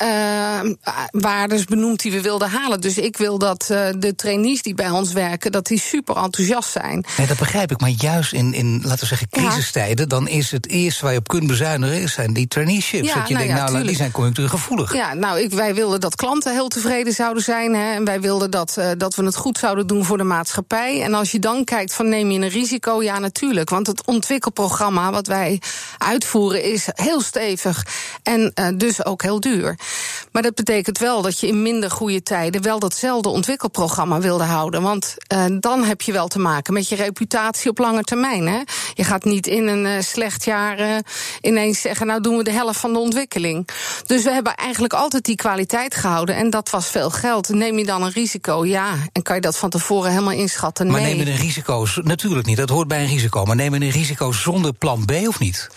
waardes 1.10 1.64
benoemd 1.64 2.02
die 2.02 2.12
we 2.12 2.20
wilden 2.20 2.50
halen. 2.50 2.80
Dus 2.80 2.98
ik 2.98 3.16
wil 3.16 3.38
dat 3.38 3.64
de 3.98 4.12
trainees 4.16 4.62
die 4.62 4.74
bij 4.74 4.90
ons 4.90 5.12
werken, 5.12 5.52
dat 5.52 5.66
die 5.66 5.80
super 5.80 6.16
enthousiast 6.16 6.70
zijn. 6.70 7.04
Nee, 7.16 7.26
dat 7.26 7.36
begrijp 7.36 7.70
ik. 7.70 7.80
Maar 7.80 7.90
juist 7.90 8.32
in, 8.32 8.54
in 8.54 8.80
laten 8.82 9.00
we 9.00 9.06
zeggen, 9.06 9.28
crisistijden, 9.28 10.08
dan 10.08 10.28
is 10.28 10.50
het 10.50 10.68
eerste 10.68 11.04
waar 11.04 11.12
je 11.12 11.18
op 11.18 11.28
kunt 11.28 11.46
bezuinigen, 11.46 12.08
zijn 12.08 12.32
die 12.32 12.48
traineeships. 12.48 13.12
dat 13.14 13.28
je 13.28 13.34
nou 13.34 13.46
denkt, 13.46 13.70
nou, 13.70 13.84
die 13.86 13.96
zijn 13.96 14.10
conjunctuurgevoelig. 14.10 14.94
Ja, 14.94 15.14
nou, 15.14 15.40
ik, 15.40 15.50
wij 15.50 15.74
wilden 15.74 16.00
dat 16.00 16.14
klanten 16.14 16.52
heel 16.52 16.68
tevreden 16.68 17.12
zouden 17.12 17.42
zijn. 17.42 17.74
Hè, 17.74 17.94
en 17.94 18.04
wij 18.04 18.20
wilden 18.20 18.50
dat, 18.50 18.78
dat 18.98 19.14
we 19.14 19.24
het 19.24 19.36
goed 19.36 19.58
zouden 19.58 19.86
doen 19.86 20.04
voor 20.04 20.18
de 20.18 20.24
maatschappij. 20.24 21.02
En 21.02 21.14
als 21.14 21.30
je 21.30 21.38
dan 21.38 21.64
kijkt 21.64 21.94
van 21.94 22.08
neem 22.08 22.30
je 22.30 22.40
een 22.40 22.48
risico, 22.48 23.02
ja, 23.02 23.18
natuurlijk. 23.18 23.70
Want 23.70 23.86
het 23.86 24.06
ontwikkelprogramma 24.06 25.10
wat 25.10 25.26
wij 25.26 25.60
uitvoeren 25.98 26.62
is 26.62 26.88
heel 26.94 27.20
stevig 27.20 27.86
en 28.22 28.52
uh, 28.54 28.66
dus 28.74 29.04
ook 29.04 29.22
heel 29.22 29.40
duur. 29.40 29.45
Maar 30.32 30.42
dat 30.42 30.54
betekent 30.54 30.98
wel 30.98 31.22
dat 31.22 31.40
je 31.40 31.46
in 31.46 31.62
minder 31.62 31.90
goede 31.90 32.22
tijden 32.22 32.62
wel 32.62 32.78
datzelfde 32.78 33.28
ontwikkelprogramma 33.28 34.20
wilde 34.20 34.44
houden. 34.44 34.82
Want 34.82 35.14
uh, 35.32 35.44
dan 35.60 35.84
heb 35.84 36.00
je 36.02 36.12
wel 36.12 36.28
te 36.28 36.38
maken 36.38 36.72
met 36.72 36.88
je 36.88 36.96
reputatie 36.96 37.70
op 37.70 37.78
lange 37.78 38.02
termijn. 38.02 38.46
Hè? 38.46 38.60
Je 38.94 39.04
gaat 39.04 39.24
niet 39.24 39.46
in 39.46 39.66
een 39.66 39.84
uh, 39.84 40.00
slecht 40.00 40.44
jaar 40.44 41.02
ineens 41.40 41.80
zeggen, 41.80 42.06
nou 42.06 42.20
doen 42.20 42.36
we 42.36 42.44
de 42.44 42.50
helft 42.50 42.80
van 42.80 42.92
de 42.92 42.98
ontwikkeling. 42.98 43.68
Dus 44.06 44.22
we 44.22 44.30
hebben 44.30 44.54
eigenlijk 44.54 44.92
altijd 44.92 45.24
die 45.24 45.36
kwaliteit 45.36 45.94
gehouden 45.94 46.36
en 46.36 46.50
dat 46.50 46.70
was 46.70 46.86
veel 46.86 47.10
geld. 47.10 47.48
Neem 47.48 47.78
je 47.78 47.84
dan 47.84 48.02
een 48.02 48.12
risico? 48.12 48.64
Ja. 48.64 48.94
En 49.12 49.22
kan 49.22 49.34
je 49.34 49.40
dat 49.40 49.56
van 49.56 49.70
tevoren 49.70 50.10
helemaal 50.10 50.32
inschatten? 50.32 50.86
Maar 50.86 51.00
neem 51.00 51.16
je 51.16 51.30
een 51.30 51.36
risico's? 51.36 52.00
Natuurlijk 52.02 52.46
niet, 52.46 52.56
dat 52.56 52.68
hoort 52.68 52.88
bij 52.88 53.00
een 53.00 53.08
risico. 53.08 53.44
Maar 53.44 53.56
neem 53.56 53.74
je 53.74 53.80
een 53.80 53.90
risico 53.90 54.32
zonder 54.32 54.72
plan 54.72 55.04
B 55.04 55.10
of 55.10 55.38
niet? 55.38 55.68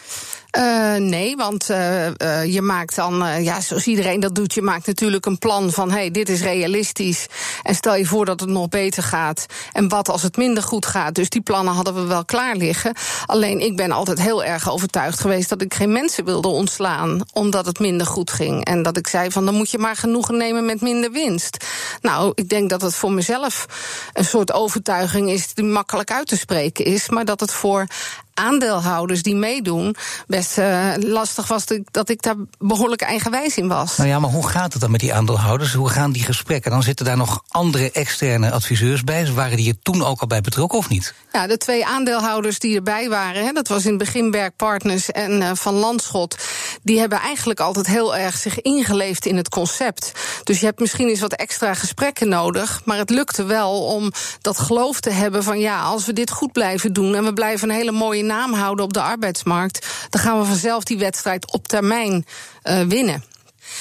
Uh, 0.57 0.95
nee, 0.95 1.35
want 1.35 1.69
uh, 1.69 2.05
uh, 2.07 2.45
je 2.45 2.61
maakt 2.61 2.95
dan, 2.95 3.43
ja, 3.43 3.61
zoals 3.61 3.87
iedereen 3.87 4.19
dat 4.19 4.35
doet, 4.35 4.53
je 4.53 4.61
maakt 4.61 4.87
natuurlijk 4.87 5.25
een 5.25 5.37
plan 5.37 5.71
van: 5.71 5.91
hey, 5.91 6.11
dit 6.11 6.29
is 6.29 6.41
realistisch. 6.41 7.27
En 7.63 7.75
stel 7.75 7.95
je 7.95 8.05
voor 8.05 8.25
dat 8.25 8.39
het 8.39 8.49
nog 8.49 8.67
beter 8.67 9.03
gaat. 9.03 9.45
En 9.71 9.89
wat 9.89 10.09
als 10.09 10.21
het 10.21 10.37
minder 10.37 10.63
goed 10.63 10.85
gaat? 10.85 11.15
Dus 11.15 11.29
die 11.29 11.41
plannen 11.41 11.73
hadden 11.73 11.93
we 11.93 12.01
wel 12.01 12.25
klaar 12.25 12.55
liggen. 12.55 12.93
Alleen 13.25 13.59
ik 13.59 13.75
ben 13.75 13.91
altijd 13.91 14.21
heel 14.21 14.43
erg 14.43 14.69
overtuigd 14.69 15.19
geweest 15.19 15.49
dat 15.49 15.61
ik 15.61 15.73
geen 15.73 15.91
mensen 15.91 16.25
wilde 16.25 16.47
ontslaan, 16.47 17.21
omdat 17.33 17.65
het 17.65 17.79
minder 17.79 18.07
goed 18.07 18.31
ging. 18.31 18.65
En 18.65 18.83
dat 18.83 18.97
ik 18.97 19.07
zei: 19.07 19.31
van 19.31 19.45
dan 19.45 19.55
moet 19.55 19.71
je 19.71 19.77
maar 19.77 19.95
genoegen 19.95 20.37
nemen 20.37 20.65
met 20.65 20.81
minder 20.81 21.11
winst. 21.11 21.65
Nou, 22.01 22.31
ik 22.35 22.49
denk 22.49 22.69
dat 22.69 22.81
het 22.81 22.95
voor 22.95 23.11
mezelf 23.11 23.65
een 24.13 24.25
soort 24.25 24.53
overtuiging 24.53 25.29
is 25.29 25.53
die 25.53 25.65
makkelijk 25.65 26.11
uit 26.11 26.27
te 26.27 26.37
spreken 26.37 26.85
is, 26.85 27.09
maar 27.09 27.25
dat 27.25 27.39
het 27.39 27.51
voor 27.51 27.87
aandeelhouders 28.39 29.21
die 29.21 29.35
meedoen 29.35 29.95
best 30.27 30.57
uh, 30.57 30.93
lastig 30.97 31.47
was 31.47 31.63
dat 31.91 32.09
ik 32.09 32.21
daar 32.21 32.35
behoorlijk 32.59 33.01
eigenwijs 33.01 33.57
in 33.57 33.67
was. 33.67 33.97
Nou 33.97 34.09
ja, 34.09 34.19
maar 34.19 34.29
hoe 34.29 34.47
gaat 34.47 34.73
het 34.73 34.81
dan 34.81 34.91
met 34.91 34.99
die 34.99 35.13
aandeelhouders? 35.13 35.73
Hoe 35.73 35.89
gaan 35.89 36.11
die 36.11 36.23
gesprekken? 36.23 36.71
Dan 36.71 36.83
zitten 36.83 37.05
daar 37.05 37.17
nog 37.17 37.43
andere 37.47 37.91
externe 37.91 38.51
adviseurs 38.51 39.03
bij. 39.03 39.33
Waren 39.33 39.57
die 39.57 39.69
er 39.69 39.79
toen 39.81 40.05
ook 40.05 40.21
al 40.21 40.27
bij 40.27 40.41
betrokken 40.41 40.77
of 40.77 40.89
niet? 40.89 41.13
Ja, 41.31 41.47
de 41.47 41.57
twee 41.57 41.85
aandeelhouders 41.85 42.59
die 42.59 42.75
erbij 42.75 43.09
waren, 43.09 43.45
hè, 43.45 43.51
dat 43.51 43.67
was 43.67 43.83
in 43.83 43.89
het 43.89 43.99
begin 43.99 44.31
Berg 44.31 44.55
Partners 44.55 45.11
en 45.11 45.41
uh, 45.41 45.51
Van 45.53 45.73
Landschot, 45.73 46.37
die 46.83 46.99
hebben 46.99 47.19
eigenlijk 47.19 47.59
altijd 47.59 47.87
heel 47.87 48.15
erg 48.15 48.37
zich 48.37 48.61
ingeleefd 48.61 49.25
in 49.25 49.37
het 49.37 49.49
concept. 49.49 50.11
Dus 50.43 50.59
je 50.59 50.65
hebt 50.65 50.79
misschien 50.79 51.07
eens 51.07 51.19
wat 51.19 51.33
extra 51.33 51.73
gesprekken 51.73 52.29
nodig, 52.29 52.81
maar 52.85 52.97
het 52.97 53.09
lukte 53.09 53.43
wel 53.43 53.83
om 53.83 54.11
dat 54.41 54.59
geloof 54.59 54.99
te 54.99 55.09
hebben 55.09 55.43
van 55.43 55.59
ja, 55.59 55.81
als 55.81 56.05
we 56.05 56.13
dit 56.13 56.31
goed 56.31 56.51
blijven 56.51 56.93
doen 56.93 57.15
en 57.15 57.23
we 57.23 57.33
blijven 57.33 57.69
een 57.69 57.75
hele 57.75 57.91
mooie 57.91 58.23
naam 58.29 58.53
houden 58.53 58.85
op 58.85 58.93
de 58.93 59.01
arbeidsmarkt, 59.01 59.87
dan 60.09 60.21
gaan 60.21 60.39
we 60.39 60.45
vanzelf 60.45 60.83
die 60.83 60.97
wedstrijd 60.97 61.51
op 61.51 61.67
termijn 61.67 62.25
uh, 62.63 62.81
winnen. 62.81 63.23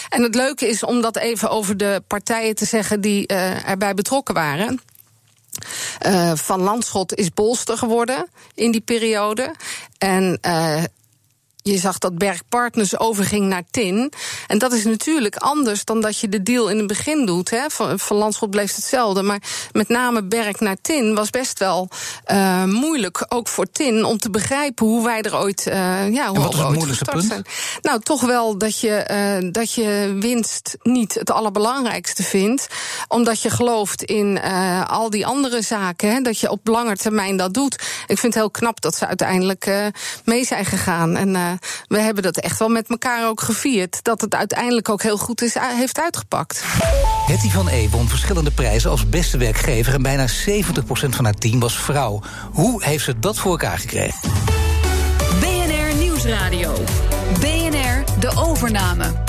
En 0.09 0.23
het 0.23 0.35
leuke 0.35 0.69
is 0.69 0.83
om 0.83 1.01
dat 1.01 1.17
even 1.17 1.51
over 1.51 1.77
de 1.77 2.03
partijen 2.07 2.55
te 2.55 2.65
zeggen 2.65 3.01
die 3.01 3.33
uh, 3.33 3.69
erbij 3.69 3.95
betrokken 3.95 4.35
waren. 4.35 4.81
Uh, 6.07 6.33
van 6.35 6.61
Landschot 6.61 7.15
is 7.15 7.33
bolster 7.33 7.79
geworden 7.79 8.27
in 8.55 8.71
die 8.71 8.81
periode. 8.81 9.55
En 9.99 10.39
je 11.71 11.79
zag 11.79 11.99
dat 11.99 12.19
Berg 12.19 12.43
Partners 12.49 12.99
overging 12.99 13.47
naar 13.47 13.63
TIN. 13.71 14.13
En 14.47 14.59
dat 14.59 14.73
is 14.73 14.85
natuurlijk 14.85 15.37
anders 15.37 15.85
dan 15.85 16.01
dat 16.01 16.19
je 16.19 16.29
de 16.29 16.43
deal 16.43 16.69
in 16.69 16.79
het 16.79 16.87
begin 16.87 17.27
doet. 17.27 17.51
Hè. 17.51 17.71
Van, 17.71 17.99
van 17.99 18.17
Landschot 18.17 18.51
bleef 18.51 18.75
hetzelfde. 18.75 19.23
Maar 19.23 19.43
met 19.73 19.89
name 19.89 20.25
Berg 20.25 20.61
naar 20.61 20.77
TIN 20.81 21.15
was 21.15 21.31
best 21.31 21.59
wel 21.59 21.89
uh, 22.27 22.65
moeilijk. 22.65 23.25
Ook 23.29 23.49
voor 23.49 23.71
TIN 23.71 24.05
om 24.05 24.19
te 24.19 24.31
begrijpen 24.31 24.87
hoe 24.87 25.05
wij 25.05 25.23
er 25.23 25.37
ooit. 25.37 25.67
Uh, 25.67 25.75
ja, 26.13 26.29
hoe 26.29 26.37
en 26.37 26.43
wat 26.43 26.53
is 26.53 26.59
het 26.59 26.73
moeilijkste 26.73 27.05
punt? 27.05 27.25
Zijn. 27.25 27.45
Nou, 27.83 28.01
toch 28.01 28.21
wel 28.21 28.59
dat 28.59 28.81
je, 28.81 29.07
uh, 29.43 29.53
dat 29.53 29.73
je 29.73 30.17
winst 30.21 30.77
niet 30.83 31.15
het 31.15 31.31
allerbelangrijkste 31.31 32.23
vindt. 32.23 32.67
Omdat 33.09 33.43
je 33.43 33.51
gelooft 33.51 34.03
in 34.03 34.41
al 34.87 35.11
die 35.11 35.27
andere 35.27 35.63
zaken. 35.63 36.11
Hè, 36.11 36.21
dat 36.21 36.39
je 36.39 36.51
op 36.51 36.67
lange 36.67 36.97
termijn 36.97 37.37
dat 37.37 37.55
doet. 37.55 37.75
Ik 38.07 38.19
vind 38.19 38.23
het 38.23 38.35
heel 38.35 38.51
knap 38.51 38.81
dat 38.81 38.97
ze 38.97 39.07
uiteindelijk 39.07 39.93
mee 40.25 40.45
zijn 40.45 40.65
gegaan. 40.65 41.17
En 41.17 41.58
we 41.87 41.99
hebben 41.99 42.23
dat 42.23 42.37
echt 42.37 42.59
wel 42.59 42.69
met 42.69 42.89
elkaar 42.89 43.29
ook 43.29 43.41
gevierd. 43.41 43.99
Dat 44.03 44.21
het 44.21 44.35
uiteindelijk 44.35 44.89
ook 44.89 45.03
heel 45.03 45.17
goed 45.17 45.43
is, 45.43 45.55
heeft 45.61 46.01
uitgepakt. 46.01 46.63
Hetty 47.27 47.51
van 47.51 47.69
E 47.69 47.89
won 47.89 48.09
verschillende 48.09 48.51
prijzen 48.51 48.91
als 48.91 49.09
beste 49.09 49.39
werkgever... 49.39 49.95
en 49.95 50.03
bijna 50.03 50.27
70% 50.29 50.31
van 51.09 51.25
haar 51.25 51.35
team 51.35 51.61
was 51.61 51.79
vrouw. 51.79 52.23
Hoe 52.53 52.85
heeft 52.85 53.05
ze 53.05 53.19
dat 53.19 53.39
voor 53.39 53.51
elkaar 53.51 53.79
gekregen? 53.79 54.31
BNR 55.41 55.95
Nieuwsradio. 55.99 56.75
BNR 57.41 58.05
De 58.21 58.31
Overname. 58.35 59.28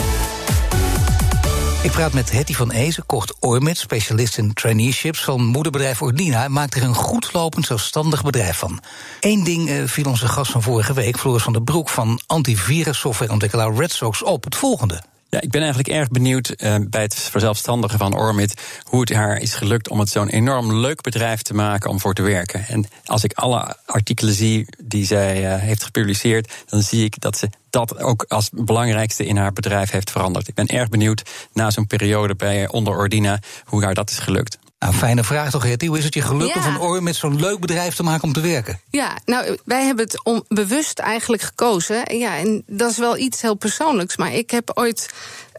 Ik 1.83 1.91
praat 1.91 2.13
met 2.13 2.31
Hetty 2.31 2.53
van 2.53 2.71
Ezen, 2.71 3.05
kocht 3.05 3.35
Ormit, 3.39 3.77
specialist 3.77 4.37
in 4.37 4.53
traineeships 4.53 5.23
van 5.23 5.45
moederbedrijf 5.45 6.01
Ordina. 6.01 6.43
En 6.43 6.51
maakt 6.51 6.75
er 6.75 6.83
een 6.83 6.95
goed 6.95 7.33
lopend 7.33 7.65
zelfstandig 7.65 8.23
bedrijf 8.23 8.57
van. 8.57 8.79
Eén 9.19 9.43
ding 9.43 9.69
uh, 9.69 9.83
viel 9.85 10.05
onze 10.05 10.27
gast 10.27 10.51
van 10.51 10.61
vorige 10.61 10.93
week, 10.93 11.17
Floris 11.17 11.43
van 11.43 11.53
der 11.53 11.61
Broek 11.61 11.89
van 11.89 12.19
antivirus 12.27 12.99
softwareontwikkelaar 12.99 13.73
Red 13.73 13.91
Sox 13.91 14.23
op. 14.23 14.43
Het 14.43 14.55
volgende. 14.55 15.01
Ja, 15.29 15.41
ik 15.41 15.49
ben 15.49 15.61
eigenlijk 15.61 15.89
erg 15.89 16.07
benieuwd 16.07 16.53
uh, 16.57 16.75
bij 16.89 17.01
het 17.01 17.13
verzelfstandigen 17.13 17.99
van 17.99 18.17
Ormit 18.17 18.61
hoe 18.83 18.99
het 18.99 19.13
haar 19.13 19.37
is 19.37 19.53
gelukt 19.53 19.89
om 19.89 19.99
het 19.99 20.09
zo'n 20.09 20.29
enorm 20.29 20.73
leuk 20.73 21.01
bedrijf 21.01 21.41
te 21.41 21.53
maken 21.53 21.89
om 21.89 21.99
voor 21.99 22.13
te 22.13 22.21
werken. 22.21 22.65
En 22.67 22.85
als 23.05 23.23
ik 23.23 23.33
alle 23.33 23.77
artikelen 23.85 24.33
zie 24.33 24.65
die 24.83 25.05
zij 25.05 25.43
uh, 25.43 25.61
heeft 25.61 25.83
gepubliceerd, 25.83 26.51
dan 26.65 26.81
zie 26.81 27.03
ik 27.03 27.21
dat 27.21 27.37
ze 27.37 27.49
dat 27.69 27.99
ook 27.99 28.25
als 28.27 28.49
belangrijkste 28.53 29.25
in 29.25 29.37
haar 29.37 29.53
bedrijf 29.53 29.91
heeft 29.91 30.11
veranderd. 30.11 30.47
Ik 30.47 30.53
ben 30.53 30.67
erg 30.67 30.89
benieuwd 30.89 31.23
na 31.53 31.71
zo'n 31.71 31.87
periode 31.87 32.35
bij 32.35 32.67
onder 32.67 32.97
Ordina 32.97 33.39
hoe 33.65 33.83
haar 33.83 33.93
dat 33.93 34.09
is 34.09 34.19
gelukt. 34.19 34.57
Nou, 34.79 34.93
fijne 34.93 35.23
vraag 35.23 35.49
toch, 35.49 35.63
Hetty. 35.63 35.87
Hoe 35.87 35.97
is 35.97 36.03
het 36.03 36.13
je 36.13 36.21
gelukt 36.21 36.55
om 36.55 36.61
van 36.61 36.81
Oor 36.81 37.03
met 37.03 37.15
zo'n 37.15 37.39
leuk 37.39 37.59
bedrijf 37.59 37.95
te 37.95 38.03
maken 38.03 38.23
om 38.23 38.33
te 38.33 38.41
werken? 38.41 38.79
Ja, 38.89 39.17
nou, 39.25 39.57
wij 39.65 39.85
hebben 39.85 40.05
het 40.05 40.23
om, 40.23 40.43
bewust 40.47 40.99
eigenlijk 40.99 41.41
gekozen. 41.41 42.05
En 42.05 42.17
ja, 42.17 42.37
en 42.37 42.63
dat 42.67 42.91
is 42.91 42.97
wel 42.97 43.17
iets 43.17 43.41
heel 43.41 43.55
persoonlijks. 43.55 44.17
Maar 44.17 44.33
ik 44.33 44.51
heb 44.51 44.71
ooit. 44.73 45.09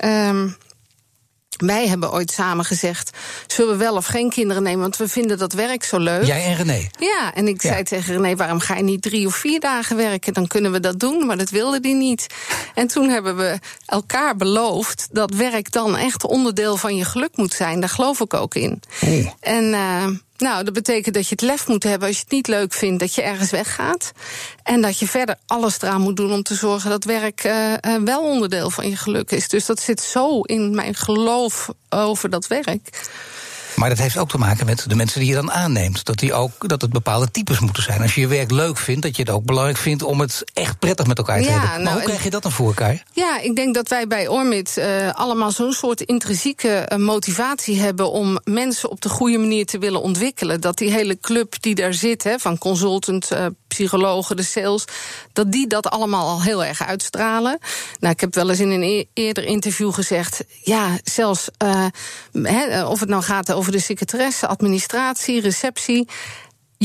Um, 0.04 0.56
wij 1.60 1.88
hebben 1.88 2.12
ooit 2.12 2.30
samen 2.30 2.64
gezegd: 2.64 3.10
zullen 3.46 3.72
we 3.72 3.84
wel 3.84 3.96
of 3.96 4.06
geen 4.06 4.30
kinderen 4.30 4.62
nemen? 4.62 4.80
Want 4.80 4.96
we 4.96 5.08
vinden 5.08 5.38
dat 5.38 5.52
werk 5.52 5.84
zo 5.84 5.98
leuk. 5.98 6.24
Jij 6.24 6.44
en 6.44 6.56
René? 6.56 6.88
Ja, 6.98 7.34
en 7.34 7.48
ik 7.48 7.62
ja. 7.62 7.70
zei 7.72 7.82
tegen 7.82 8.14
René: 8.14 8.36
waarom 8.36 8.60
ga 8.60 8.76
je 8.76 8.82
niet 8.82 9.02
drie 9.02 9.26
of 9.26 9.34
vier 9.34 9.60
dagen 9.60 9.96
werken? 9.96 10.32
Dan 10.32 10.46
kunnen 10.46 10.72
we 10.72 10.80
dat 10.80 11.00
doen. 11.00 11.26
Maar 11.26 11.36
dat 11.36 11.50
wilde 11.50 11.78
hij 11.82 11.92
niet. 11.92 12.26
En 12.74 12.86
toen 12.86 13.08
hebben 13.08 13.36
we 13.36 13.58
elkaar 13.86 14.36
beloofd 14.36 15.08
dat 15.12 15.34
werk 15.34 15.72
dan 15.72 15.96
echt 15.96 16.24
onderdeel 16.24 16.76
van 16.76 16.96
je 16.96 17.04
geluk 17.04 17.36
moet 17.36 17.52
zijn. 17.52 17.80
Daar 17.80 17.88
geloof 17.88 18.20
ik 18.20 18.34
ook 18.34 18.54
in. 18.54 18.82
Oh. 19.00 19.26
En. 19.40 19.64
Uh, 19.64 20.06
nou, 20.40 20.64
dat 20.64 20.74
betekent 20.74 21.14
dat 21.14 21.24
je 21.24 21.30
het 21.30 21.40
lef 21.40 21.68
moet 21.68 21.82
hebben 21.82 22.08
als 22.08 22.16
je 22.16 22.22
het 22.22 22.32
niet 22.32 22.46
leuk 22.48 22.72
vindt, 22.72 23.00
dat 23.00 23.14
je 23.14 23.22
ergens 23.22 23.50
weggaat. 23.50 24.12
En 24.62 24.80
dat 24.80 24.98
je 24.98 25.08
verder 25.08 25.36
alles 25.46 25.82
eraan 25.82 26.00
moet 26.00 26.16
doen 26.16 26.32
om 26.32 26.42
te 26.42 26.54
zorgen 26.54 26.90
dat 26.90 27.04
werk 27.04 27.44
uh, 27.44 27.72
uh, 27.72 27.96
wel 28.04 28.22
onderdeel 28.22 28.70
van 28.70 28.88
je 28.88 28.96
geluk 28.96 29.30
is. 29.30 29.48
Dus 29.48 29.66
dat 29.66 29.80
zit 29.80 30.00
zo 30.00 30.40
in 30.40 30.74
mijn 30.74 30.94
geloof 30.94 31.70
over 31.88 32.30
dat 32.30 32.46
werk. 32.46 33.08
Maar 33.80 33.88
dat 33.88 33.98
heeft 33.98 34.18
ook 34.18 34.28
te 34.28 34.38
maken 34.38 34.66
met 34.66 34.84
de 34.88 34.94
mensen 34.94 35.20
die 35.20 35.28
je 35.28 35.34
dan 35.34 35.52
aanneemt. 35.52 36.04
Dat, 36.04 36.18
die 36.18 36.32
ook, 36.32 36.68
dat 36.68 36.82
het 36.82 36.92
bepaalde 36.92 37.30
types 37.30 37.58
moeten 37.58 37.82
zijn. 37.82 38.02
Als 38.02 38.14
je 38.14 38.20
je 38.20 38.26
werk 38.26 38.50
leuk 38.50 38.78
vindt, 38.78 39.02
dat 39.02 39.16
je 39.16 39.22
het 39.22 39.30
ook 39.30 39.44
belangrijk 39.44 39.78
vindt 39.78 40.02
om 40.02 40.20
het 40.20 40.44
echt 40.52 40.78
prettig 40.78 41.06
met 41.06 41.18
elkaar 41.18 41.38
te 41.38 41.44
ja, 41.44 41.50
hebben. 41.50 41.70
Maar 41.70 41.80
nou, 41.80 41.94
hoe 41.94 42.02
krijg 42.02 42.22
je 42.22 42.30
dat 42.30 42.42
dan 42.42 42.52
voor 42.52 42.66
elkaar? 42.66 43.02
Ja, 43.12 43.40
ik 43.40 43.56
denk 43.56 43.74
dat 43.74 43.88
wij 43.88 44.06
bij 44.06 44.28
Ormit 44.28 44.76
uh, 44.78 45.10
allemaal 45.12 45.50
zo'n 45.50 45.72
soort 45.72 46.00
intrinsieke 46.00 46.88
uh, 46.92 46.98
motivatie 46.98 47.80
hebben 47.80 48.10
om 48.10 48.38
mensen 48.44 48.90
op 48.90 49.00
de 49.00 49.08
goede 49.08 49.38
manier 49.38 49.66
te 49.66 49.78
willen 49.78 50.02
ontwikkelen. 50.02 50.60
Dat 50.60 50.78
die 50.78 50.90
hele 50.90 51.18
club 51.20 51.54
die 51.60 51.74
daar 51.74 51.94
zit, 51.94 52.22
hè, 52.22 52.38
van 52.38 52.58
consultant, 52.58 53.32
uh, 53.32 53.46
psychologen, 53.68 54.36
de 54.36 54.42
sales, 54.42 54.84
dat 55.32 55.52
die 55.52 55.66
dat 55.66 55.90
allemaal 55.90 56.28
al 56.28 56.42
heel 56.42 56.64
erg 56.64 56.82
uitstralen. 56.82 57.58
Nou, 58.00 58.12
ik 58.14 58.20
heb 58.20 58.34
wel 58.34 58.48
eens 58.48 58.60
in 58.60 58.70
een 58.70 58.82
e 58.82 59.04
eerder 59.14 59.44
interview 59.44 59.92
gezegd, 59.92 60.44
ja, 60.62 60.98
zelfs 61.04 61.48
he, 62.42 62.84
of 62.84 63.00
het 63.00 63.08
nou 63.08 63.22
gaat 63.22 63.52
over 63.52 63.69
de 63.70 63.78
secretaresse, 63.78 64.46
administratie, 64.46 65.40
receptie 65.40 66.08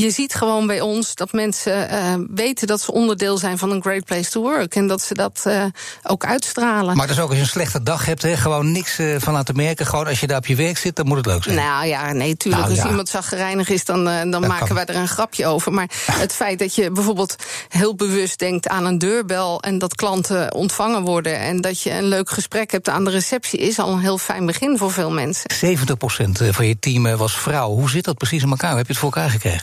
je 0.00 0.10
ziet 0.10 0.34
gewoon 0.34 0.66
bij 0.66 0.80
ons 0.80 1.14
dat 1.14 1.32
mensen 1.32 1.92
uh, 1.92 2.14
weten 2.34 2.66
dat 2.66 2.80
ze 2.80 2.92
onderdeel 2.92 3.38
zijn 3.38 3.58
van 3.58 3.70
een 3.70 3.82
great 3.82 4.04
place 4.04 4.30
to 4.30 4.40
work. 4.42 4.74
En 4.74 4.86
dat 4.86 5.02
ze 5.02 5.14
dat 5.14 5.44
uh, 5.46 5.64
ook 6.02 6.24
uitstralen. 6.24 6.96
Maar 6.96 7.06
dat 7.06 7.16
is 7.16 7.22
ook 7.22 7.28
als 7.28 7.36
je 7.36 7.42
een 7.42 7.50
slechte 7.50 7.82
dag 7.82 8.06
hebt, 8.06 8.22
hè, 8.22 8.36
gewoon 8.36 8.72
niks 8.72 8.98
uh, 8.98 9.16
van 9.18 9.32
laten 9.32 9.56
merken. 9.56 9.86
Gewoon 9.86 10.06
als 10.06 10.20
je 10.20 10.26
daar 10.26 10.38
op 10.38 10.46
je 10.46 10.56
werk 10.56 10.78
zit, 10.78 10.96
dan 10.96 11.06
moet 11.06 11.16
het 11.16 11.26
leuk 11.26 11.42
zijn. 11.42 11.56
Nou 11.56 11.86
ja, 11.86 12.12
nee, 12.12 12.36
tuurlijk. 12.36 12.62
Nou, 12.62 12.74
als 12.74 12.84
ja. 12.84 12.90
iemand 12.90 13.08
zaggerijnig 13.08 13.68
is, 13.68 13.84
dan, 13.84 14.04
dan 14.04 14.30
dat 14.30 14.46
maken 14.46 14.66
kan. 14.66 14.76
wij 14.76 14.84
er 14.84 14.96
een 14.96 15.08
grapje 15.08 15.46
over. 15.46 15.72
Maar 15.72 15.90
het 16.12 16.32
feit 16.32 16.58
dat 16.58 16.74
je 16.74 16.90
bijvoorbeeld 16.90 17.36
heel 17.68 17.94
bewust 17.94 18.38
denkt 18.38 18.68
aan 18.68 18.84
een 18.84 18.98
deurbel 18.98 19.60
en 19.62 19.78
dat 19.78 19.94
klanten 19.94 20.54
ontvangen 20.54 21.02
worden 21.02 21.38
en 21.38 21.60
dat 21.60 21.80
je 21.80 21.90
een 21.90 22.08
leuk 22.08 22.30
gesprek 22.30 22.70
hebt 22.70 22.88
aan 22.88 23.04
de 23.04 23.10
receptie, 23.10 23.58
is 23.58 23.78
al 23.78 23.92
een 23.92 24.00
heel 24.00 24.18
fijn 24.18 24.46
begin 24.46 24.78
voor 24.78 24.92
veel 24.92 25.10
mensen. 25.10 25.50
70% 25.54 26.50
van 26.50 26.66
je 26.66 26.78
team 26.78 27.16
was 27.16 27.38
vrouw. 27.38 27.70
Hoe 27.70 27.90
zit 27.90 28.04
dat 28.04 28.16
precies 28.16 28.42
in 28.42 28.50
elkaar? 28.50 28.68
Hoe 28.68 28.78
heb 28.78 28.86
je 28.86 28.92
het 28.92 29.02
voor 29.02 29.12
elkaar 29.12 29.30
gekregen? 29.30 29.62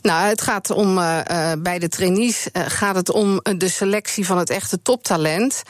Nou, 0.01 0.27
het 0.27 0.41
gaat 0.41 0.69
om 0.69 0.97
uh, 0.97 1.19
bij 1.59 1.79
de 1.79 1.89
trainees 1.89 2.47
uh, 2.53 2.63
gaat 2.67 2.95
het 2.95 3.11
om 3.11 3.39
de 3.57 3.69
selectie 3.69 4.25
van 4.25 4.37
het 4.37 4.49
echte 4.49 4.81
toptalent. 4.81 5.61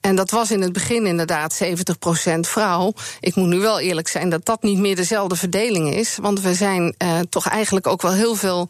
En 0.00 0.16
dat 0.16 0.30
was 0.30 0.50
in 0.50 0.60
het 0.60 0.72
begin 0.72 1.06
inderdaad 1.06 1.62
70% 1.64 2.40
vrouw. 2.40 2.92
Ik 3.20 3.34
moet 3.34 3.48
nu 3.48 3.58
wel 3.58 3.80
eerlijk 3.80 4.08
zijn 4.08 4.30
dat 4.30 4.44
dat 4.44 4.62
niet 4.62 4.78
meer 4.78 4.96
dezelfde 4.96 5.36
verdeling 5.36 5.94
is. 5.94 6.18
Want 6.20 6.40
we 6.40 6.54
zijn 6.54 6.94
toch 7.28 7.48
eigenlijk 7.48 7.86
ook 7.86 8.02
wel 8.02 8.12
heel 8.12 8.34
veel 8.34 8.68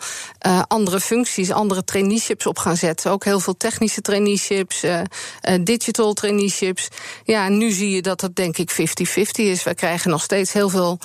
andere 0.67 1.01
functies, 1.01 1.51
andere 1.51 1.85
traineeships 1.85 2.47
op 2.47 2.59
gaan 2.59 2.77
zetten. 2.77 3.11
Ook 3.11 3.25
heel 3.25 3.41
veel 3.41 3.57
technische 3.57 4.01
traineeships, 4.01 4.85
digital 5.61 6.13
traineeships. 6.13 6.89
Ja, 7.25 7.47
en 7.47 7.59
nu 7.59 7.71
zie 7.71 7.91
je 7.91 8.03
dat 8.03 8.21
dat 8.21 8.37
denk 8.37 8.59
ik 8.59 8.73
50-50 8.73 8.75
is. 9.35 9.63
We 9.63 9.75
krijgen 9.75 10.11
nog 10.11 10.23
steeds 10.23 10.53
heel 10.53 10.69
veel 10.69 10.99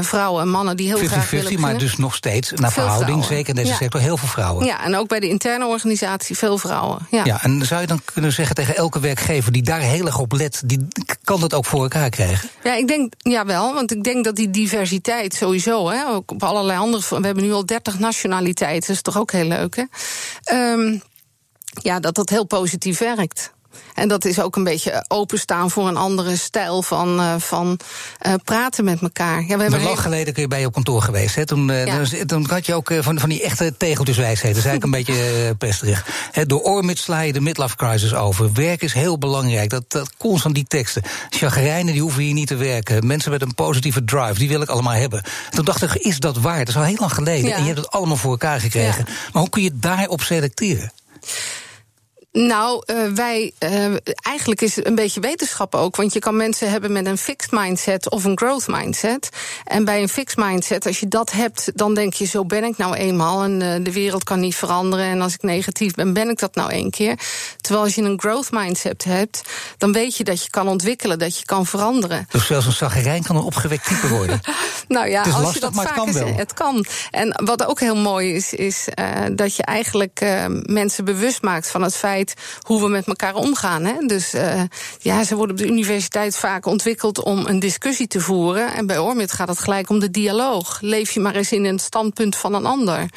vrouwen 0.00 0.42
en 0.42 0.48
mannen 0.48 0.76
die 0.76 0.86
heel 0.86 0.98
50 0.98 1.16
graag 1.16 1.28
50, 1.28 1.50
willen 1.50 1.66
maar 1.66 1.78
dus 1.78 1.96
nog 1.96 2.14
steeds 2.14 2.52
naar 2.52 2.72
verhouding, 2.72 3.26
zeker 3.46 3.58
in 3.58 3.64
deze 3.64 3.76
sector, 3.76 4.00
heel 4.00 4.16
veel 4.16 4.28
vrouwen. 4.28 4.66
Ja, 4.66 4.84
en 4.84 4.96
ook 4.96 5.08
bij 5.08 5.20
de 5.20 5.28
interne 5.28 5.66
organisatie 5.66 6.36
veel 6.36 6.58
vrouwen. 6.58 7.06
Ja. 7.10 7.24
ja, 7.24 7.42
en 7.42 7.66
zou 7.66 7.80
je 7.80 7.86
dan 7.86 8.00
kunnen 8.04 8.32
zeggen 8.32 8.54
tegen 8.54 8.76
elke 8.76 9.00
werkgever 9.00 9.52
die 9.52 9.62
daar 9.62 9.80
heel 9.80 10.06
erg 10.06 10.18
op 10.18 10.32
let, 10.32 10.62
die 10.64 10.86
kan 11.24 11.40
dat 11.40 11.54
ook 11.54 11.64
voor 11.64 11.82
elkaar 11.82 12.10
krijgen? 12.10 12.48
Ja, 12.64 12.74
ik 12.74 12.88
denk 12.88 13.12
ja 13.18 13.46
wel, 13.46 13.74
want 13.74 13.92
ik 13.92 14.02
denk 14.02 14.24
dat 14.24 14.36
die 14.36 14.50
diversiteit 14.50 15.34
sowieso, 15.34 15.88
hè, 15.90 16.06
ook 16.06 16.30
op 16.30 16.42
allerlei 16.42 16.78
andere. 16.78 17.20
We 17.20 17.26
hebben 17.26 17.44
nu 17.44 17.52
al 17.52 17.66
30 17.66 17.98
nationaliteiten, 17.98 18.86
dat 18.86 18.96
is 18.96 19.02
toch 19.02 19.18
ook 19.18 19.32
heel 19.32 19.44
leuk, 19.44 19.76
hè? 19.76 19.84
Um, 20.72 21.02
ja, 21.82 22.00
dat 22.00 22.14
dat 22.14 22.28
heel 22.28 22.44
positief 22.44 22.98
werkt. 22.98 23.52
En 23.94 24.08
dat 24.08 24.24
is 24.24 24.40
ook 24.40 24.56
een 24.56 24.64
beetje 24.64 25.04
openstaan 25.08 25.70
voor 25.70 25.88
een 25.88 25.96
andere 25.96 26.36
stijl 26.36 26.82
van, 26.82 27.20
uh, 27.20 27.34
van 27.38 27.78
uh, 28.26 28.34
praten 28.44 28.84
met 28.84 29.00
elkaar. 29.02 29.40
Ja, 29.42 29.56
we 29.56 29.62
hebben 29.62 29.82
lang 29.82 30.00
geleden 30.00 30.32
kun 30.32 30.42
je 30.42 30.48
bij 30.48 30.60
je 30.60 30.66
op 30.66 30.72
kantoor 30.72 31.02
geweest. 31.02 31.34
Hè? 31.34 31.46
Toen, 31.46 31.68
uh, 31.68 31.86
ja. 31.86 32.24
toen 32.26 32.46
had 32.48 32.66
je 32.66 32.74
ook 32.74 32.92
van, 33.00 33.18
van 33.18 33.28
die 33.28 33.42
echte 33.42 33.76
tegeltjeswijsheden. 33.76 34.56
Dat 34.56 34.64
is 34.64 34.70
eigenlijk 34.70 34.84
een 34.84 35.14
beetje 35.14 35.54
pesterig. 35.54 36.06
He, 36.32 36.46
door 36.46 36.60
Ormit 36.60 36.98
sla 36.98 37.20
je 37.20 37.32
de 37.32 37.40
midlife 37.40 37.76
crisis 37.76 38.14
over. 38.14 38.52
Werk 38.52 38.82
is 38.82 38.92
heel 38.92 39.18
belangrijk. 39.18 39.70
Dat, 39.70 39.84
dat 39.88 40.10
constant 40.16 40.54
die 40.54 40.64
teksten. 40.64 41.02
Chagrijnen 41.28 41.92
die 41.92 42.02
hoeven 42.02 42.22
hier 42.22 42.34
niet 42.34 42.46
te 42.46 42.56
werken. 42.56 43.06
Mensen 43.06 43.30
met 43.30 43.42
een 43.42 43.54
positieve 43.54 44.04
drive, 44.04 44.38
die 44.38 44.48
wil 44.48 44.62
ik 44.62 44.68
allemaal 44.68 44.92
hebben. 44.92 45.22
Toen 45.50 45.64
dacht 45.64 45.82
ik, 45.82 45.94
is 45.94 46.18
dat 46.18 46.36
waar? 46.36 46.58
Dat 46.58 46.68
is 46.68 46.76
al 46.76 46.82
heel 46.82 46.96
lang 46.98 47.12
geleden. 47.12 47.48
Ja. 47.48 47.54
En 47.54 47.60
je 47.60 47.66
hebt 47.66 47.78
het 47.78 47.90
allemaal 47.90 48.16
voor 48.16 48.30
elkaar 48.30 48.60
gekregen. 48.60 49.04
Maar 49.04 49.42
hoe 49.42 49.50
kun 49.50 49.62
je 49.62 49.70
daarop 49.74 50.22
selecteren? 50.22 50.92
Nou, 52.32 52.82
uh, 52.86 53.12
wij. 53.12 53.52
Uh, 53.64 53.96
eigenlijk 54.22 54.60
is 54.60 54.76
het 54.76 54.86
een 54.86 54.94
beetje 54.94 55.20
wetenschap 55.20 55.74
ook. 55.74 55.96
Want 55.96 56.12
je 56.12 56.18
kan 56.18 56.36
mensen 56.36 56.70
hebben 56.70 56.92
met 56.92 57.06
een 57.06 57.18
fixed 57.18 57.50
mindset 57.50 58.10
of 58.10 58.24
een 58.24 58.38
growth 58.38 58.66
mindset. 58.66 59.28
En 59.64 59.84
bij 59.84 60.02
een 60.02 60.08
fixed 60.08 60.38
mindset, 60.38 60.86
als 60.86 61.00
je 61.00 61.08
dat 61.08 61.32
hebt, 61.32 61.70
dan 61.74 61.94
denk 61.94 62.14
je: 62.14 62.24
zo 62.24 62.44
ben 62.44 62.64
ik 62.64 62.76
nou 62.76 62.94
eenmaal. 62.94 63.42
En 63.42 63.60
uh, 63.60 63.84
de 63.84 63.92
wereld 63.92 64.24
kan 64.24 64.40
niet 64.40 64.54
veranderen. 64.54 65.04
En 65.04 65.20
als 65.20 65.34
ik 65.34 65.42
negatief 65.42 65.94
ben, 65.94 66.12
ben 66.12 66.28
ik 66.28 66.38
dat 66.38 66.54
nou 66.54 66.70
één 66.70 66.90
keer. 66.90 67.18
Terwijl 67.60 67.84
als 67.84 67.94
je 67.94 68.02
een 68.02 68.20
growth 68.20 68.50
mindset 68.50 69.04
hebt, 69.04 69.42
dan 69.78 69.92
weet 69.92 70.16
je 70.16 70.24
dat 70.24 70.44
je 70.44 70.50
kan 70.50 70.68
ontwikkelen, 70.68 71.18
dat 71.18 71.38
je 71.38 71.44
kan 71.44 71.66
veranderen. 71.66 72.26
Dus 72.30 72.46
zelfs 72.46 72.66
een 72.66 72.72
zaggerijn 72.72 73.22
kan 73.22 73.36
een 73.36 73.42
opgewekt 73.42 73.86
type 73.86 74.08
worden. 74.08 74.40
nou 74.88 75.08
ja, 75.08 75.22
als 75.22 75.32
lastig, 75.32 75.54
je 75.54 75.60
dat 75.60 75.74
maar 75.74 75.84
het 75.84 75.94
kan 75.94 76.12
wel. 76.12 76.34
Het 76.34 76.52
kan. 76.52 76.84
En 77.10 77.40
wat 77.44 77.66
ook 77.66 77.80
heel 77.80 77.96
mooi 77.96 78.34
is, 78.34 78.54
is 78.54 78.88
dat 79.32 79.56
je 79.56 79.62
eigenlijk 79.62 80.20
mensen 80.62 81.04
bewust 81.04 81.42
maakt 81.42 81.70
van 81.70 81.82
het 81.82 81.96
feit 81.96 82.18
hoe 82.60 82.80
we 82.80 82.88
met 82.88 83.06
elkaar 83.06 83.34
omgaan. 83.34 83.84
Hè? 83.84 84.06
Dus 84.06 84.34
uh, 84.34 84.62
ja, 84.98 85.24
ze 85.24 85.36
worden 85.36 85.56
op 85.56 85.62
de 85.62 85.68
universiteit 85.68 86.36
vaak 86.36 86.66
ontwikkeld 86.66 87.22
om 87.22 87.46
een 87.46 87.58
discussie 87.58 88.06
te 88.06 88.20
voeren. 88.20 88.74
En 88.74 88.86
bij 88.86 88.98
Ormit 88.98 89.32
gaat 89.32 89.48
het 89.48 89.58
gelijk 89.58 89.88
om 89.88 89.98
de 89.98 90.10
dialoog. 90.10 90.78
Leef 90.80 91.10
je 91.10 91.20
maar 91.20 91.34
eens 91.34 91.52
in 91.52 91.64
een 91.64 91.78
standpunt 91.78 92.36
van 92.36 92.54
een 92.54 92.66
ander. 92.66 93.08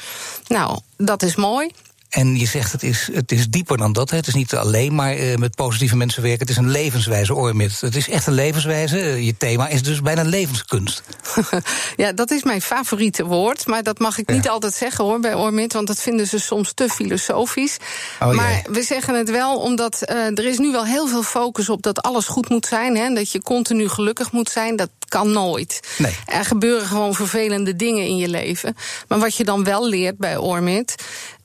Nou, 0.47 0.79
dat 0.97 1.23
is 1.23 1.35
mooi. 1.35 1.71
En 2.13 2.35
je 2.35 2.45
zegt 2.45 2.71
het 2.71 2.83
is, 2.83 3.09
het 3.13 3.31
is 3.31 3.47
dieper 3.47 3.77
dan 3.77 3.93
dat. 3.93 4.09
Hè. 4.09 4.17
Het 4.17 4.27
is 4.27 4.33
niet 4.33 4.55
alleen 4.55 4.95
maar 4.95 5.17
uh, 5.17 5.35
met 5.35 5.55
positieve 5.55 5.95
mensen 5.95 6.21
werken. 6.21 6.39
Het 6.39 6.49
is 6.49 6.57
een 6.57 6.69
levenswijze, 6.69 7.33
Ormit. 7.33 7.81
Het 7.81 7.95
is 7.95 8.09
echt 8.09 8.27
een 8.27 8.33
levenswijze. 8.33 8.97
Uh, 8.97 9.25
je 9.25 9.37
thema 9.37 9.67
is 9.67 9.83
dus 9.83 10.01
bijna 10.01 10.23
levenskunst. 10.23 11.03
ja, 11.95 12.11
dat 12.11 12.31
is 12.31 12.43
mijn 12.43 12.61
favoriete 12.61 13.25
woord. 13.25 13.67
Maar 13.67 13.83
dat 13.83 13.99
mag 13.99 14.17
ik 14.17 14.29
ja. 14.29 14.35
niet 14.35 14.49
altijd 14.49 14.73
zeggen 14.73 15.03
hoor 15.03 15.19
bij 15.19 15.33
Ormit. 15.33 15.73
Want 15.73 15.87
dat 15.87 15.99
vinden 15.99 16.27
ze 16.27 16.39
soms 16.39 16.73
te 16.73 16.89
filosofisch. 16.89 17.77
Oh, 18.19 18.33
maar 18.33 18.65
we 18.69 18.83
zeggen 18.83 19.15
het 19.15 19.29
wel 19.29 19.57
omdat 19.57 19.99
uh, 20.09 20.25
er 20.25 20.45
is 20.45 20.57
nu 20.57 20.71
wel 20.71 20.85
heel 20.85 21.07
veel 21.07 21.23
focus 21.23 21.69
op 21.69 21.81
dat 21.81 22.01
alles 22.01 22.25
goed 22.25 22.49
moet 22.49 22.65
zijn. 22.65 22.97
Hè, 22.97 23.13
dat 23.13 23.31
je 23.31 23.41
continu 23.41 23.89
gelukkig 23.89 24.31
moet 24.31 24.49
zijn. 24.49 24.75
Dat 24.75 24.89
kan 25.07 25.31
nooit. 25.31 25.79
Nee. 25.97 26.15
Er 26.25 26.45
gebeuren 26.45 26.87
gewoon 26.87 27.13
vervelende 27.13 27.75
dingen 27.75 28.05
in 28.05 28.17
je 28.17 28.27
leven. 28.27 28.75
Maar 29.07 29.19
wat 29.19 29.35
je 29.35 29.43
dan 29.43 29.63
wel 29.63 29.87
leert 29.87 30.17
bij 30.17 30.37
Ormit 30.37 30.95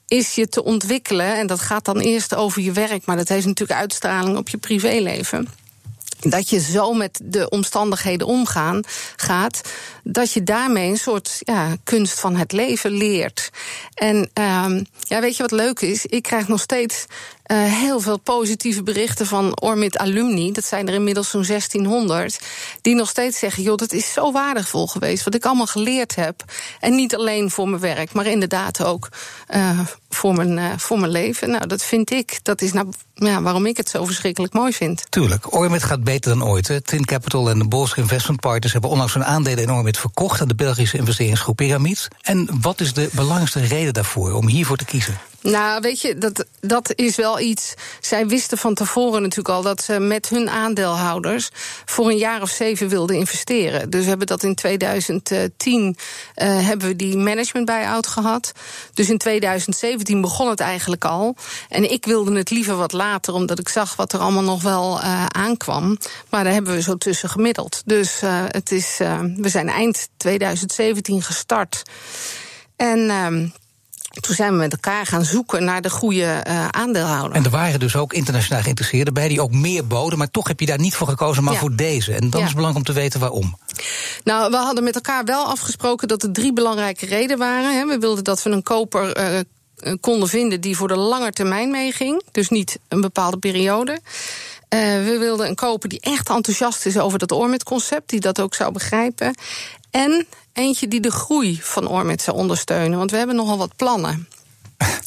is 0.08 0.34
je 0.34 0.48
te 0.48 0.64
ontwikkelen. 0.64 1.36
En 1.36 1.46
dat 1.46 1.60
gaat 1.60 1.84
dan 1.84 1.98
eerst 1.98 2.34
over 2.34 2.62
je 2.62 2.72
werk, 2.72 3.06
maar 3.06 3.16
dat 3.16 3.28
heeft 3.28 3.46
natuurlijk 3.46 3.80
uitstraling 3.80 4.36
op 4.36 4.48
je 4.48 4.58
privéleven 4.58 5.48
dat 6.20 6.48
je 6.48 6.60
zo 6.60 6.92
met 6.92 7.20
de 7.22 7.48
omstandigheden 7.48 8.26
omgaan 8.26 8.82
gaat, 9.16 9.60
dat 10.02 10.32
je 10.32 10.42
daarmee 10.42 10.90
een 10.90 10.98
soort 10.98 11.36
ja, 11.38 11.76
kunst 11.84 12.20
van 12.20 12.36
het 12.36 12.52
leven 12.52 12.90
leert. 12.90 13.50
En 13.94 14.16
um, 14.16 14.86
ja, 15.00 15.20
weet 15.20 15.36
je 15.36 15.42
wat 15.42 15.50
leuk 15.50 15.80
is? 15.80 16.06
Ik 16.06 16.22
krijg 16.22 16.48
nog 16.48 16.60
steeds 16.60 17.06
heel 17.56 18.00
veel 18.00 18.18
positieve 18.18 18.82
berichten 18.82 19.26
van 19.26 19.60
Ormit 19.60 19.98
alumni. 19.98 20.52
Dat 20.52 20.64
zijn 20.64 20.88
er 20.88 20.94
inmiddels 20.94 21.30
zo'n 21.30 21.44
1600. 21.46 22.40
Die 22.80 22.94
nog 22.94 23.08
steeds 23.08 23.38
zeggen: 23.38 23.62
joh, 23.62 23.76
dat 23.76 23.92
is 23.92 24.12
zo 24.12 24.32
waardevol 24.32 24.86
geweest. 24.86 25.24
Wat 25.24 25.34
ik 25.34 25.44
allemaal 25.44 25.66
geleerd 25.66 26.14
heb. 26.14 26.44
En 26.80 26.94
niet 26.94 27.16
alleen 27.16 27.50
voor 27.50 27.68
mijn 27.68 27.80
werk, 27.80 28.12
maar 28.12 28.26
inderdaad 28.26 28.84
ook 28.84 29.08
uh, 29.54 29.80
voor, 30.08 30.34
mijn, 30.34 30.56
uh, 30.56 30.72
voor 30.76 30.98
mijn 30.98 31.12
leven. 31.12 31.50
Nou, 31.50 31.66
dat 31.66 31.82
vind 31.82 32.10
ik. 32.10 32.38
Dat 32.42 32.62
is 32.62 32.72
nou 32.72 32.92
ja, 33.14 33.42
waarom 33.42 33.66
ik 33.66 33.76
het 33.76 33.88
zo 33.88 34.04
verschrikkelijk 34.04 34.52
mooi 34.52 34.72
vind. 34.72 35.04
Tuurlijk, 35.08 35.54
Ormit 35.54 35.82
gaat 35.82 36.04
beter 36.04 36.38
dan 36.38 36.48
ooit. 36.48 36.68
Hè. 36.68 36.80
Tin 36.80 37.04
Capital 37.04 37.50
en 37.50 37.58
de 37.58 37.68
Bolster 37.68 37.98
Investment 37.98 38.40
Partners 38.40 38.72
hebben 38.72 38.90
onlangs 38.90 39.14
hun 39.14 39.24
aandelen 39.24 39.62
in 39.62 39.72
Ormit 39.72 39.98
verkocht 39.98 40.40
aan 40.40 40.48
de 40.48 40.54
Belgische 40.54 40.98
investeringsgroep 40.98 41.56
Pyramids. 41.56 42.08
En 42.20 42.48
wat 42.60 42.80
is 42.80 42.92
de 42.92 43.08
belangrijkste 43.12 43.60
reden 43.60 43.92
daarvoor 43.92 44.32
om 44.32 44.48
hiervoor 44.48 44.76
te 44.76 44.84
kiezen? 44.84 45.18
Nou, 45.42 45.80
weet 45.80 46.00
je, 46.00 46.18
dat, 46.18 46.44
dat 46.60 46.92
is 46.94 47.16
wel 47.16 47.40
iets. 47.40 47.74
Zij 48.00 48.26
wisten 48.26 48.58
van 48.58 48.74
tevoren 48.74 49.22
natuurlijk 49.22 49.48
al 49.48 49.62
dat 49.62 49.82
ze 49.82 49.98
met 49.98 50.28
hun 50.28 50.50
aandeelhouders 50.50 51.48
voor 51.84 52.08
een 52.10 52.16
jaar 52.16 52.42
of 52.42 52.48
zeven 52.48 52.88
wilden 52.88 53.16
investeren. 53.16 53.90
Dus 53.90 54.02
we 54.02 54.08
hebben 54.08 54.26
dat 54.26 54.42
in 54.42 54.54
2010 54.54 55.96
uh, 56.36 56.66
hebben 56.66 56.88
we 56.88 56.96
die 56.96 57.16
management 57.16 57.66
buyout 57.66 58.06
gehad. 58.06 58.52
Dus 58.94 59.08
in 59.08 59.18
2017 59.18 60.20
begon 60.20 60.48
het 60.48 60.60
eigenlijk 60.60 61.04
al. 61.04 61.36
En 61.68 61.90
ik 61.90 62.04
wilde 62.04 62.36
het 62.36 62.50
liever 62.50 62.76
wat 62.76 62.92
later, 62.92 63.34
omdat 63.34 63.58
ik 63.58 63.68
zag 63.68 63.96
wat 63.96 64.12
er 64.12 64.20
allemaal 64.20 64.42
nog 64.42 64.62
wel 64.62 64.98
uh, 64.98 65.26
aankwam. 65.26 65.98
Maar 66.30 66.44
daar 66.44 66.52
hebben 66.52 66.74
we 66.74 66.82
zo 66.82 66.96
tussen 66.96 67.28
gemiddeld. 67.28 67.82
Dus 67.84 68.22
uh, 68.22 68.44
het 68.46 68.72
is, 68.72 68.96
we 69.36 69.48
zijn 69.48 69.68
eind 69.68 70.08
2017 70.16 71.22
gestart. 71.22 71.82
En. 72.76 73.52
Toen 74.20 74.34
zijn 74.34 74.52
we 74.52 74.58
met 74.58 74.72
elkaar 74.72 75.06
gaan 75.06 75.24
zoeken 75.24 75.64
naar 75.64 75.82
de 75.82 75.90
goede 75.90 76.44
uh, 76.46 76.68
aandeelhouder. 76.68 77.36
En 77.36 77.44
er 77.44 77.50
waren 77.50 77.80
dus 77.80 77.96
ook 77.96 78.12
internationaal 78.12 78.62
geïnteresseerden 78.62 79.14
bij 79.14 79.28
die 79.28 79.40
ook 79.40 79.52
meer 79.52 79.86
boden, 79.86 80.18
maar 80.18 80.30
toch 80.30 80.48
heb 80.48 80.60
je 80.60 80.66
daar 80.66 80.78
niet 80.78 80.94
voor 80.94 81.08
gekozen, 81.08 81.44
maar 81.44 81.52
ja. 81.52 81.58
voor 81.58 81.76
deze. 81.76 82.12
En 82.12 82.30
dan 82.30 82.40
ja. 82.40 82.46
is 82.46 82.52
het 82.52 82.54
belangrijk 82.54 82.88
om 82.88 82.94
te 82.94 83.00
weten 83.00 83.20
waarom. 83.20 83.58
Nou, 84.24 84.50
we 84.50 84.56
hadden 84.56 84.84
met 84.84 84.94
elkaar 84.94 85.24
wel 85.24 85.44
afgesproken 85.44 86.08
dat 86.08 86.22
er 86.22 86.32
drie 86.32 86.52
belangrijke 86.52 87.06
redenen 87.06 87.38
waren. 87.38 87.88
We 87.88 87.98
wilden 87.98 88.24
dat 88.24 88.42
we 88.42 88.50
een 88.50 88.62
koper 88.62 89.18
uh, 89.18 89.40
konden 90.00 90.28
vinden 90.28 90.60
die 90.60 90.76
voor 90.76 90.88
de 90.88 90.96
lange 90.96 91.32
termijn 91.32 91.70
meeging, 91.70 92.22
dus 92.32 92.48
niet 92.48 92.78
een 92.88 93.00
bepaalde 93.00 93.36
periode. 93.36 93.92
Uh, 93.92 94.80
we 94.80 95.16
wilden 95.18 95.48
een 95.48 95.54
koper 95.54 95.88
die 95.88 96.00
echt 96.00 96.28
enthousiast 96.28 96.86
is 96.86 96.98
over 96.98 97.18
dat 97.18 97.32
Ormit-concept, 97.32 98.10
die 98.10 98.20
dat 98.20 98.40
ook 98.40 98.54
zou 98.54 98.72
begrijpen. 98.72 99.34
En 99.90 100.26
eentje 100.58 100.88
die 100.88 101.00
de 101.00 101.10
groei 101.10 101.58
van 101.62 101.88
Ormit 101.88 102.22
zou 102.22 102.36
ondersteunen. 102.36 102.98
Want 102.98 103.10
we 103.10 103.16
hebben 103.16 103.36
nogal 103.36 103.58
wat 103.58 103.76
plannen. 103.76 104.28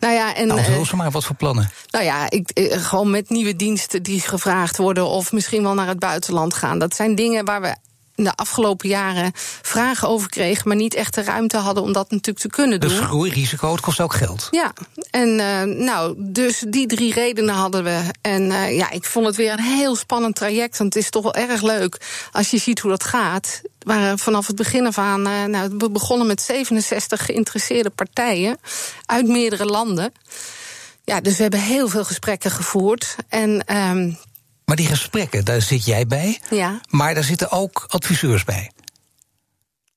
Nou 0.00 0.14
ja, 0.14 0.34
en. 0.34 0.46
Nou, 0.46 0.60
uh, 0.60 0.92
maar 0.92 1.10
wat 1.10 1.24
voor 1.24 1.36
plannen? 1.36 1.70
Nou 1.90 2.04
ja, 2.04 2.30
ik, 2.30 2.50
uh, 2.54 2.86
gewoon 2.86 3.10
met 3.10 3.28
nieuwe 3.28 3.56
diensten 3.56 4.02
die 4.02 4.20
gevraagd 4.20 4.76
worden. 4.76 5.06
of 5.06 5.32
misschien 5.32 5.62
wel 5.62 5.74
naar 5.74 5.86
het 5.86 5.98
buitenland 5.98 6.54
gaan. 6.54 6.78
Dat 6.78 6.94
zijn 6.94 7.14
dingen 7.14 7.44
waar 7.44 7.60
we 7.60 7.76
in 8.20 8.26
de 8.26 8.34
afgelopen 8.34 8.88
jaren 8.88 9.32
vragen 9.62 10.08
over 10.08 10.28
kregen, 10.28 10.68
maar 10.68 10.76
niet 10.76 10.94
echt 10.94 11.14
de 11.14 11.22
ruimte 11.22 11.56
hadden 11.56 11.82
om 11.82 11.92
dat 11.92 12.10
natuurlijk 12.10 12.38
te 12.38 12.48
kunnen 12.48 12.80
Dus 12.80 12.96
doen. 12.96 13.04
groeirisico, 13.04 13.72
het 13.72 13.80
kost 13.80 14.00
ook 14.00 14.14
geld. 14.14 14.48
Ja, 14.50 14.72
en 15.10 15.40
eh, 15.40 15.62
nou, 15.62 16.14
dus 16.18 16.64
die 16.68 16.86
drie 16.86 17.12
redenen 17.12 17.54
hadden 17.54 17.84
we. 17.84 18.00
En 18.20 18.50
eh, 18.50 18.76
ja, 18.76 18.90
ik 18.90 19.04
vond 19.04 19.26
het 19.26 19.36
weer 19.36 19.52
een 19.52 19.60
heel 19.60 19.96
spannend 19.96 20.34
traject. 20.34 20.78
Want 20.78 20.94
het 20.94 21.02
is 21.02 21.10
toch 21.10 21.22
wel 21.22 21.34
erg 21.34 21.62
leuk 21.62 22.00
als 22.32 22.50
je 22.50 22.58
ziet 22.58 22.78
hoe 22.78 22.90
dat 22.90 23.04
gaat. 23.04 23.60
Waren 23.86 24.18
vanaf 24.18 24.46
het 24.46 24.56
begin 24.56 24.86
af 24.86 24.98
aan. 24.98 25.26
eh, 25.26 25.44
nou, 25.44 25.74
we 25.78 25.90
begonnen 25.90 26.26
met 26.26 26.40
67 26.40 27.24
geïnteresseerde 27.24 27.90
partijen 27.90 28.58
uit 29.06 29.26
meerdere 29.26 29.64
landen. 29.64 30.12
Ja, 31.04 31.20
dus 31.20 31.36
we 31.36 31.42
hebben 31.42 31.60
heel 31.60 31.88
veel 31.88 32.04
gesprekken 32.04 32.50
gevoerd. 32.50 33.16
En 33.28 33.64
ehm, 33.64 34.12
Maar 34.64 34.76
die 34.76 34.86
gesprekken, 34.86 35.44
daar 35.44 35.62
zit 35.62 35.84
jij 35.84 36.06
bij. 36.06 36.40
ja, 36.50 36.80
Maar 36.88 37.14
daar 37.14 37.24
zitten 37.24 37.50
ook 37.50 37.84
adviseurs 37.88 38.44
bij. 38.44 38.70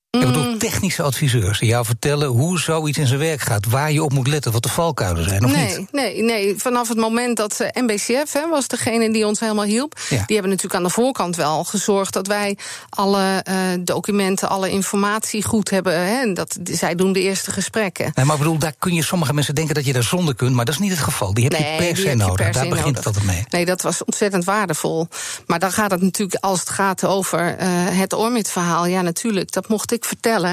Ik 0.09 0.19
Mm. 0.19 0.33
Technische 0.69 1.03
adviseurs 1.03 1.59
die 1.59 1.69
jou 1.69 1.85
vertellen 1.85 2.27
hoe 2.27 2.59
zoiets 2.59 2.97
in 2.97 3.07
zijn 3.07 3.19
werk 3.19 3.41
gaat, 3.41 3.65
waar 3.65 3.91
je 3.91 4.03
op 4.03 4.13
moet 4.13 4.27
letten, 4.27 4.51
wat 4.51 4.63
de 4.63 4.69
valkuilen 4.69 5.23
zijn, 5.29 5.45
of 5.45 5.51
nee, 5.51 5.77
niet? 5.77 5.91
nee, 5.91 6.23
nee. 6.23 6.55
Vanaf 6.57 6.87
het 6.87 6.97
moment 6.97 7.37
dat 7.37 7.59
eh, 7.59 7.81
MBCF 7.81 8.33
hè, 8.33 8.49
was 8.49 8.67
degene 8.67 9.11
die 9.11 9.27
ons 9.27 9.39
helemaal 9.39 9.65
hielp. 9.65 9.99
Ja. 10.09 10.23
Die 10.25 10.35
hebben 10.35 10.49
natuurlijk 10.49 10.75
aan 10.75 10.83
de 10.83 10.89
voorkant 10.89 11.35
wel 11.35 11.63
gezorgd 11.63 12.13
dat 12.13 12.27
wij 12.27 12.57
alle 12.89 13.41
eh, 13.43 13.55
documenten, 13.79 14.49
alle 14.49 14.69
informatie 14.69 15.43
goed 15.43 15.69
hebben. 15.69 15.93
Hè, 15.93 16.21
en 16.21 16.33
dat, 16.33 16.57
zij 16.63 16.95
doen 16.95 17.13
de 17.13 17.21
eerste 17.21 17.51
gesprekken. 17.51 18.11
Nee, 18.15 18.25
maar 18.25 18.35
ik 18.35 18.41
bedoel, 18.41 18.57
daar 18.57 18.75
kun 18.79 18.93
je 18.93 19.03
sommige 19.03 19.33
mensen 19.33 19.55
denken 19.55 19.75
dat 19.75 19.85
je 19.85 19.93
daar 19.93 20.03
zonder 20.03 20.35
kunt, 20.35 20.55
maar 20.55 20.65
dat 20.65 20.73
is 20.73 20.79
niet 20.79 20.91
het 20.91 20.99
geval. 20.99 21.33
Die 21.33 21.43
heb 21.43 21.53
je 21.53 21.75
per 21.77 21.97
se 21.97 22.13
nodig. 22.13 22.35
per 22.35 22.51
daar 22.51 22.67
begint 22.67 22.85
nodig. 22.85 22.97
het 22.97 23.05
altijd 23.05 23.25
mee. 23.25 23.43
Nee, 23.49 23.65
dat 23.65 23.81
was 23.81 24.03
ontzettend 24.03 24.43
waardevol. 24.43 25.07
Maar 25.45 25.59
dan 25.59 25.71
gaat 25.71 25.91
het 25.91 26.01
natuurlijk, 26.01 26.43
als 26.43 26.59
het 26.59 26.69
gaat 26.69 27.05
over 27.05 27.57
eh, 27.57 27.67
het 27.71 28.13
Ormit-verhaal, 28.13 28.85
ja, 28.85 29.01
natuurlijk, 29.01 29.51
dat 29.51 29.67
mocht 29.67 29.91
ik 29.91 30.05
vertellen. 30.05 30.52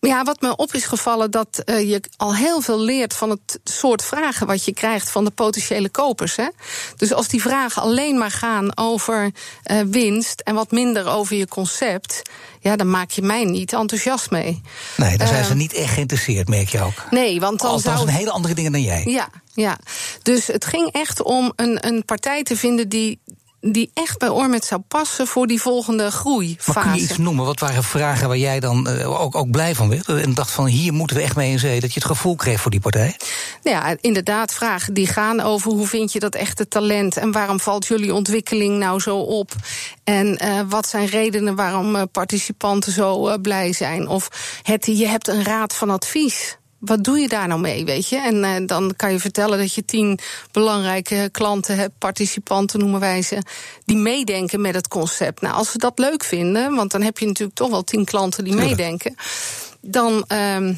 Ja, 0.00 0.24
wat 0.24 0.40
me 0.40 0.56
op 0.56 0.74
is 0.74 0.84
gevallen, 0.84 1.30
dat 1.30 1.58
eh, 1.64 1.90
je 1.90 2.00
al 2.16 2.34
heel 2.34 2.60
veel 2.60 2.80
leert 2.80 3.14
van 3.14 3.30
het 3.30 3.60
soort 3.64 4.04
vragen 4.04 4.46
wat 4.46 4.64
je 4.64 4.72
krijgt 4.72 5.10
van 5.10 5.24
de 5.24 5.30
potentiële 5.30 5.88
kopers. 5.88 6.36
Hè? 6.36 6.48
Dus 6.96 7.12
als 7.12 7.28
die 7.28 7.40
vragen 7.42 7.82
alleen 7.82 8.18
maar 8.18 8.30
gaan 8.30 8.76
over 8.76 9.30
eh, 9.62 9.80
winst 9.86 10.40
en 10.40 10.54
wat 10.54 10.70
minder 10.70 11.06
over 11.06 11.36
je 11.36 11.48
concept, 11.48 12.22
ja, 12.60 12.76
dan 12.76 12.90
maak 12.90 13.10
je 13.10 13.22
mij 13.22 13.44
niet 13.44 13.72
enthousiast 13.72 14.30
mee. 14.30 14.60
Nee, 14.96 15.16
daar 15.18 15.26
zijn 15.26 15.44
ze 15.44 15.50
Ehm, 15.50 15.58
niet 15.58 15.72
echt 15.72 15.92
geïnteresseerd, 15.92 16.48
merk 16.48 16.68
je 16.68 16.82
ook. 16.82 17.10
Nee, 17.10 17.40
want 17.40 17.60
dan 17.60 17.70
Althans, 17.70 17.96
zou 17.96 18.08
een 18.08 18.14
hele 18.14 18.30
andere 18.30 18.54
dingen 18.54 18.72
dan 18.72 18.82
jij. 18.82 19.04
ja, 19.04 19.28
ja. 19.54 19.78
Dus 20.22 20.46
het 20.46 20.64
ging 20.64 20.92
echt 20.92 21.22
om 21.22 21.52
een, 21.56 21.86
een 21.86 22.04
partij 22.04 22.42
te 22.42 22.56
vinden 22.56 22.88
die, 22.88 23.18
die 23.60 23.90
echt 23.94 24.18
bij 24.18 24.28
Ormet 24.28 24.64
zou 24.64 24.80
passen 24.88 25.26
voor 25.26 25.46
die 25.46 25.60
volgende 25.60 26.10
groeifase. 26.10 26.72
Maar 26.72 26.82
kun 26.82 26.94
je 26.94 27.00
iets 27.00 27.16
noemen? 27.16 27.44
Wat 27.44 27.60
waren 27.60 27.84
vragen 27.84 28.28
waar 28.28 28.36
jij 28.36 28.60
dan 28.60 28.88
eh, 28.88 29.20
ook, 29.20 29.34
ook 29.34 29.50
blij 29.50 29.74
van 29.74 29.88
werd? 29.88 30.08
En 30.08 30.34
dacht 30.34 30.50
van, 30.50 30.66
hier 30.66 30.92
moeten 30.92 31.16
we 31.16 31.22
echt 31.22 31.36
mee 31.36 31.50
in 31.50 31.58
zee. 31.58 31.80
Dat 31.80 31.92
je 31.92 31.98
het 32.00 32.08
gevoel 32.08 32.36
kreeg 32.36 32.60
voor 32.60 32.70
die 32.70 32.80
partij? 32.80 33.16
Nou 33.62 33.76
Ja, 33.76 33.96
inderdaad, 34.00 34.54
vragen 34.54 34.94
die 34.94 35.06
gaan 35.06 35.40
over 35.40 35.72
hoe 35.72 35.86
vind 35.86 36.12
je 36.12 36.20
dat 36.20 36.34
echte 36.34 36.68
talent 36.68 37.16
en 37.16 37.32
waarom 37.32 37.60
valt 37.60 37.86
jullie 37.86 38.14
ontwikkeling 38.14 38.78
nou 38.78 39.00
zo 39.00 39.18
op? 39.18 39.52
En 40.04 40.38
eh, 40.38 40.60
wat 40.68 40.88
zijn 40.88 41.06
redenen 41.06 41.54
waarom 41.54 41.96
eh, 41.96 42.02
participanten 42.12 42.92
zo 42.92 43.38
blij 43.38 43.72
zijn? 43.72 44.08
Of 44.08 44.28
het, 44.62 44.86
je 44.86 45.06
hebt 45.06 45.28
een 45.28 45.44
raad 45.44 45.74
van 45.74 45.90
advies. 45.90 46.58
Wat 46.78 47.04
doe 47.04 47.18
je 47.18 47.28
daar 47.28 47.48
nou 47.48 47.60
mee, 47.60 47.84
weet 47.84 48.08
je? 48.08 48.16
En 48.16 48.44
eh, 48.44 48.66
dan 48.66 48.92
kan 48.96 49.12
je 49.12 49.20
vertellen 49.20 49.58
dat 49.58 49.74
je 49.74 49.84
tien 49.84 50.18
belangrijke 50.52 51.28
klanten 51.32 51.76
hebt, 51.76 51.98
participanten 51.98 52.78
noemen 52.78 53.00
wij 53.00 53.22
ze, 53.22 53.42
die 53.84 53.96
meedenken 53.96 54.60
met 54.60 54.74
het 54.74 54.88
concept. 54.88 55.40
Nou, 55.40 55.54
als 55.54 55.70
ze 55.70 55.78
dat 55.78 55.98
leuk 55.98 56.24
vinden, 56.24 56.74
want 56.74 56.90
dan 56.90 57.02
heb 57.02 57.18
je 57.18 57.26
natuurlijk 57.26 57.56
toch 57.56 57.70
wel 57.70 57.84
tien 57.84 58.04
klanten 58.04 58.44
die 58.44 58.54
meedenken, 58.54 59.14
dan. 59.80 60.24
ehm 60.28 60.74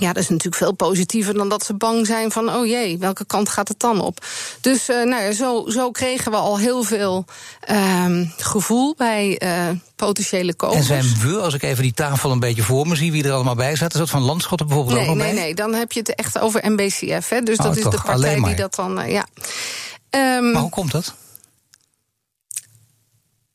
ja, 0.00 0.12
dat 0.12 0.22
is 0.22 0.28
natuurlijk 0.28 0.56
veel 0.56 0.72
positiever 0.72 1.34
dan 1.34 1.48
dat 1.48 1.64
ze 1.64 1.74
bang 1.74 2.06
zijn 2.06 2.30
van, 2.30 2.54
oh 2.54 2.66
jee, 2.66 2.98
welke 2.98 3.24
kant 3.24 3.48
gaat 3.48 3.68
het 3.68 3.80
dan 3.80 4.00
op? 4.00 4.24
Dus 4.60 4.88
eh, 4.88 4.96
nou 4.96 5.22
ja, 5.22 5.32
zo, 5.32 5.64
zo 5.68 5.90
kregen 5.90 6.30
we 6.30 6.36
al 6.36 6.58
heel 6.58 6.82
veel 6.82 7.24
ehm, 7.60 8.24
gevoel 8.36 8.94
bij 8.96 9.38
eh, 9.38 9.68
potentiële 9.96 10.54
kopers. 10.54 10.88
En 10.88 11.02
zijn 11.02 11.20
we, 11.20 11.40
als 11.40 11.54
ik 11.54 11.62
even 11.62 11.82
die 11.82 11.94
tafel 11.94 12.30
een 12.30 12.40
beetje 12.40 12.62
voor 12.62 12.86
me 12.86 12.96
zie, 12.96 13.12
wie 13.12 13.24
er 13.24 13.32
allemaal 13.32 13.54
bij 13.54 13.76
zat, 13.76 13.92
is 13.92 13.98
dat 13.98 14.10
van 14.10 14.22
Landschotten 14.22 14.66
bijvoorbeeld 14.66 14.98
nee, 14.98 15.08
ook 15.08 15.16
nee, 15.16 15.34
bij? 15.34 15.42
nee, 15.42 15.54
dan 15.54 15.74
heb 15.74 15.92
je 15.92 15.98
het 15.98 16.14
echt 16.14 16.38
over 16.38 16.70
MBCF. 16.70 17.28
Hè? 17.28 17.40
Dus 17.40 17.58
Oh, 17.58 17.64
dat 17.64 17.76
is 17.76 17.82
de 17.82 17.88
toch, 17.88 18.04
partij 18.04 18.40
die 18.40 18.54
dat 18.54 18.74
dan, 18.74 19.00
eh, 19.00 19.12
ja. 19.12 19.26
Ehm, 20.10 20.50
Maar 20.52 20.62
hoe 20.62 20.70
komt 20.70 20.92
dat? 20.92 21.14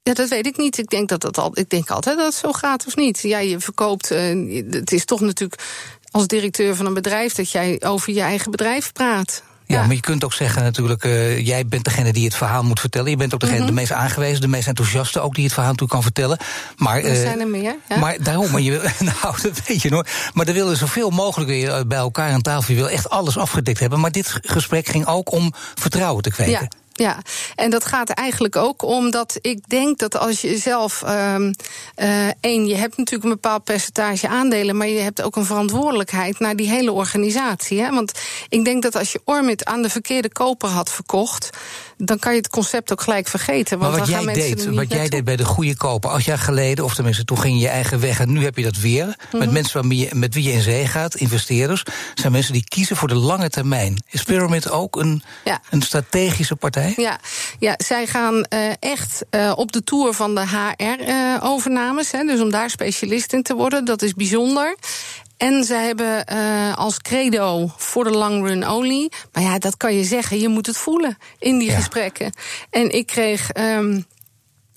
Ja, 0.03 0.13
dat 0.13 0.29
weet 0.29 0.45
ik 0.45 0.57
niet. 0.57 0.77
Ik 0.77 0.89
denk 0.89 1.09
dat 1.09 1.21
dat 1.21 1.37
al. 1.37 1.51
Ik 1.53 1.69
denk 1.69 1.89
altijd 1.89 2.17
dat 2.17 2.25
het 2.25 2.35
zo 2.35 2.51
gaat 2.51 2.87
of 2.87 2.95
niet. 2.95 3.19
Ja, 3.21 3.39
je 3.39 3.59
verkoopt. 3.59 4.09
het 4.69 4.91
is 4.91 5.05
toch 5.05 5.19
natuurlijk 5.19 5.61
als 6.11 6.27
directeur 6.27 6.75
van 6.75 6.85
een 6.85 6.93
bedrijf 6.93 7.33
dat 7.33 7.51
jij 7.51 7.81
over 7.85 8.13
je 8.13 8.21
eigen 8.21 8.51
bedrijf 8.51 8.91
praat. 8.91 9.43
Ja, 9.65 9.85
maar 9.85 9.95
je 9.95 10.01
kunt 10.01 10.23
ook 10.23 10.33
zeggen 10.33 10.63
natuurlijk, 10.63 11.03
eh, 11.03 11.45
jij 11.45 11.65
bent 11.65 11.83
degene 11.83 12.13
die 12.13 12.25
het 12.25 12.35
verhaal 12.35 12.63
moet 12.63 12.79
vertellen. 12.79 13.09
Je 13.09 13.17
bent 13.17 13.33
ook 13.33 13.39
degene 13.39 13.57
Mhm. 13.57 13.67
de 13.67 13.73
meest 13.73 13.91
aangewezen, 13.91 14.41
de 14.41 14.47
meest 14.47 14.67
enthousiaste 14.67 15.19
ook 15.19 15.35
die 15.35 15.43
het 15.43 15.53
verhaal 15.53 15.73
toe 15.73 15.87
kan 15.87 16.01
vertellen. 16.03 16.37
Maar, 16.75 16.97
er 16.97 17.05
eh, 17.15 17.21
zijn 17.21 17.39
er 17.39 17.47
meer. 17.47 17.75
Ja? 17.89 17.97
maar 17.97 18.23
daarom, 18.23 18.51
maar 18.51 18.61
je, 18.61 18.71
nou, 19.21 19.41
dat 19.41 19.61
weet 19.67 19.81
je 19.81 19.89
hoor. 19.93 20.07
Maar 20.33 20.47
er 20.47 20.53
willen 20.53 20.77
zoveel 20.77 21.09
mogelijk 21.09 21.49
weer 21.49 21.87
bij 21.87 21.97
elkaar 21.97 22.31
aan 22.31 22.41
tafel. 22.41 22.73
Je 22.73 22.79
wil 22.79 22.89
echt 22.89 23.09
alles 23.09 23.37
afgedekt 23.37 23.79
hebben. 23.79 23.99
Maar 23.99 24.11
dit 24.11 24.39
gesprek 24.41 24.87
ging 24.87 25.05
ook 25.05 25.31
om 25.31 25.53
vertrouwen 25.75 26.23
te 26.23 26.31
kweken. 26.31 26.51
Ja. 26.51 26.67
Ja, 27.01 27.17
en 27.55 27.69
dat 27.69 27.85
gaat 27.85 28.09
eigenlijk 28.09 28.55
ook 28.55 28.83
omdat 28.83 29.37
ik 29.41 29.69
denk 29.69 29.97
dat 29.99 30.17
als 30.17 30.41
je 30.41 30.57
zelf. 30.57 31.03
eh, 31.95 32.27
één, 32.39 32.67
je 32.67 32.75
hebt 32.75 32.97
natuurlijk 32.97 33.23
een 33.29 33.39
bepaald 33.41 33.63
percentage 33.63 34.27
aandelen, 34.27 34.77
maar 34.77 34.87
je 34.87 34.99
hebt 34.99 35.21
ook 35.21 35.35
een 35.35 35.45
verantwoordelijkheid 35.45 36.39
naar 36.39 36.55
die 36.55 36.69
hele 36.69 36.91
organisatie. 36.91 37.81
Hè? 37.81 37.89
Want 37.89 38.11
ik 38.49 38.65
denk 38.65 38.83
dat 38.83 38.95
als 38.95 39.11
je 39.11 39.21
Ormit 39.25 39.65
aan 39.65 39.81
de 39.81 39.89
verkeerde 39.89 40.29
koper 40.31 40.69
had 40.69 40.91
verkocht, 40.91 41.49
dan 41.97 42.19
kan 42.19 42.31
je 42.31 42.37
het 42.37 42.47
concept 42.49 42.91
ook 42.91 43.01
gelijk 43.01 43.27
vergeten. 43.27 43.77
Maar 43.79 43.87
Want 43.91 43.99
wat 43.99 44.09
dan 44.09 44.23
jij 44.25 44.33
gaan 44.33 44.41
deed, 44.41 44.55
wat 44.65 44.75
jij 44.89 44.97
naartoe. 44.97 45.09
deed 45.09 45.23
bij 45.23 45.35
de 45.35 45.45
goede 45.45 45.75
koper, 45.77 46.09
acht 46.09 46.25
jaar 46.25 46.37
geleden, 46.37 46.85
of 46.85 46.95
tenminste 46.95 47.25
toen 47.25 47.39
ging 47.39 47.55
je 47.55 47.61
je 47.61 47.67
eigen 47.67 47.99
weg 47.99 48.19
en 48.19 48.31
nu 48.33 48.43
heb 48.43 48.57
je 48.57 48.63
dat 48.63 48.77
weer. 48.77 49.05
Mhm. 49.05 49.37
Met 49.37 49.51
mensen 49.51 49.73
waarmee 49.79 49.97
je, 49.97 50.15
met 50.15 50.33
wie 50.33 50.43
je 50.43 50.51
in 50.51 50.61
zee 50.61 50.87
gaat, 50.87 51.15
investeerders, 51.15 51.83
zijn 52.13 52.31
mensen 52.31 52.53
die 52.53 52.63
kiezen 52.67 52.95
voor 52.95 53.07
de 53.07 53.15
lange 53.15 53.49
termijn. 53.49 54.03
Is 54.09 54.23
Pyramid 54.23 54.69
ook 54.69 54.95
een, 54.95 55.23
Ja. 55.45 55.61
een 55.69 55.81
strategische 55.81 56.55
partij? 56.55 56.90
Ja, 56.95 57.19
ja, 57.59 57.73
zij 57.77 58.07
gaan 58.07 58.43
eh, 58.43 58.69
echt 58.79 59.21
eh, 59.29 59.53
op 59.55 59.71
de 59.71 59.83
tour 59.83 60.13
van 60.13 60.35
de 60.35 60.41
HR-overnames. 60.47 62.11
hè 62.11 62.23
dus 62.23 62.39
om 62.41 62.51
daar 62.51 62.69
specialist 62.69 63.33
in 63.33 63.43
te 63.43 63.53
worden, 63.55 63.85
dat 63.85 64.01
is 64.01 64.13
bijzonder. 64.13 64.75
En 65.37 65.63
ze 65.63 65.73
hebben 65.73 66.25
eh, 66.25 66.77
als 66.77 66.99
credo 67.01 67.71
voor 67.77 68.03
de 68.03 68.09
long 68.09 68.47
run 68.47 68.69
only. 68.69 69.09
Maar 69.33 69.43
ja, 69.43 69.57
dat 69.59 69.77
kan 69.77 69.95
je 69.95 70.03
zeggen, 70.03 70.39
je 70.39 70.47
moet 70.47 70.65
het 70.65 70.77
voelen 70.77 71.17
in 71.39 71.57
die 71.57 71.69
Ja. 71.69 71.75
gesprekken. 71.75 72.33
En 72.69 72.89
ik 72.91 73.05
kreeg. 73.05 73.49
ehm, 73.49 73.99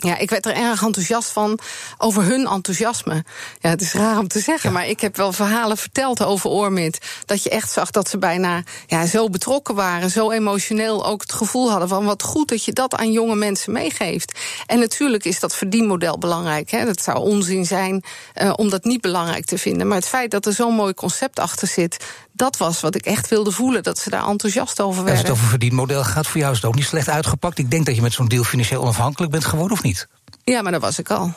ja, 0.04 0.18
ik 0.18 0.30
werd 0.30 0.46
er 0.46 0.54
erg 0.54 0.82
enthousiast 0.82 1.30
van 1.30 1.58
over 1.98 2.22
hun 2.22 2.46
enthousiasme. 2.46 3.24
Ja, 3.60 3.68
het 3.68 3.80
is 3.80 3.92
raar 3.92 4.18
om 4.18 4.28
te 4.28 4.40
zeggen, 4.40 4.72
maar 4.72 4.88
ik 4.88 5.00
heb 5.00 5.16
wel 5.16 5.32
verhalen 5.32 5.76
verteld 5.76 6.22
over 6.22 6.50
Oormid. 6.50 6.98
Dat 7.24 7.42
je 7.42 7.50
echt 7.50 7.70
zag 7.70 7.90
dat 7.90 8.08
ze 8.08 8.18
bijna 8.18 8.62
ja, 8.86 9.06
zo 9.06 9.28
betrokken 9.28 9.74
waren, 9.74 10.10
zo 10.10 10.30
emotioneel 10.30 11.06
ook 11.06 11.20
het 11.20 11.32
gevoel 11.32 11.70
hadden 11.70 11.88
van 11.88 12.04
wat 12.04 12.22
goed 12.22 12.48
dat 12.48 12.64
je 12.64 12.72
dat 12.72 12.94
aan 12.94 13.12
jonge 13.12 13.36
mensen 13.36 13.72
meegeeft. 13.72 14.38
En 14.66 14.78
natuurlijk 14.78 15.24
is 15.24 15.40
dat 15.40 15.54
verdienmodel 15.54 16.18
belangrijk. 16.18 16.70
Hè. 16.70 16.84
Dat 16.84 17.02
zou 17.02 17.18
onzin 17.18 17.66
zijn 17.66 18.04
eh, 18.34 18.52
om 18.56 18.70
dat 18.70 18.84
niet 18.84 19.00
belangrijk 19.00 19.44
te 19.44 19.58
vinden. 19.58 19.88
Maar 19.88 19.96
het 19.96 20.08
feit 20.08 20.30
dat 20.30 20.46
er 20.46 20.52
zo'n 20.52 20.74
mooi 20.74 20.94
concept 20.94 21.38
achter 21.38 21.68
zit, 21.68 22.04
dat 22.32 22.56
was 22.56 22.80
wat 22.80 22.94
ik 22.94 23.06
echt 23.06 23.28
wilde 23.28 23.50
voelen. 23.50 23.82
Dat 23.82 23.98
ze 23.98 24.10
daar 24.10 24.26
enthousiast 24.26 24.80
over 24.80 25.00
Als 25.00 25.04
werden. 25.04 25.24
het 25.24 25.32
over 25.32 25.46
verdienmodel 25.48 26.04
gaat, 26.04 26.26
voor 26.26 26.40
jou 26.40 26.52
is 26.52 26.58
het 26.58 26.66
ook 26.66 26.74
niet 26.74 26.84
slecht 26.84 27.08
uitgepakt. 27.08 27.58
Ik 27.58 27.70
denk 27.70 27.86
dat 27.86 27.94
je 27.94 28.02
met 28.02 28.12
zo'n 28.12 28.28
deal 28.28 28.44
financieel 28.44 28.82
onafhankelijk 28.82 29.32
bent 29.32 29.44
geworden, 29.44 29.76
of 29.76 29.82
niet? 29.82 29.93
Ja, 30.44 30.62
maar 30.62 30.72
dat 30.72 30.80
was 30.80 30.98
ik 30.98 31.10
al. 31.10 31.32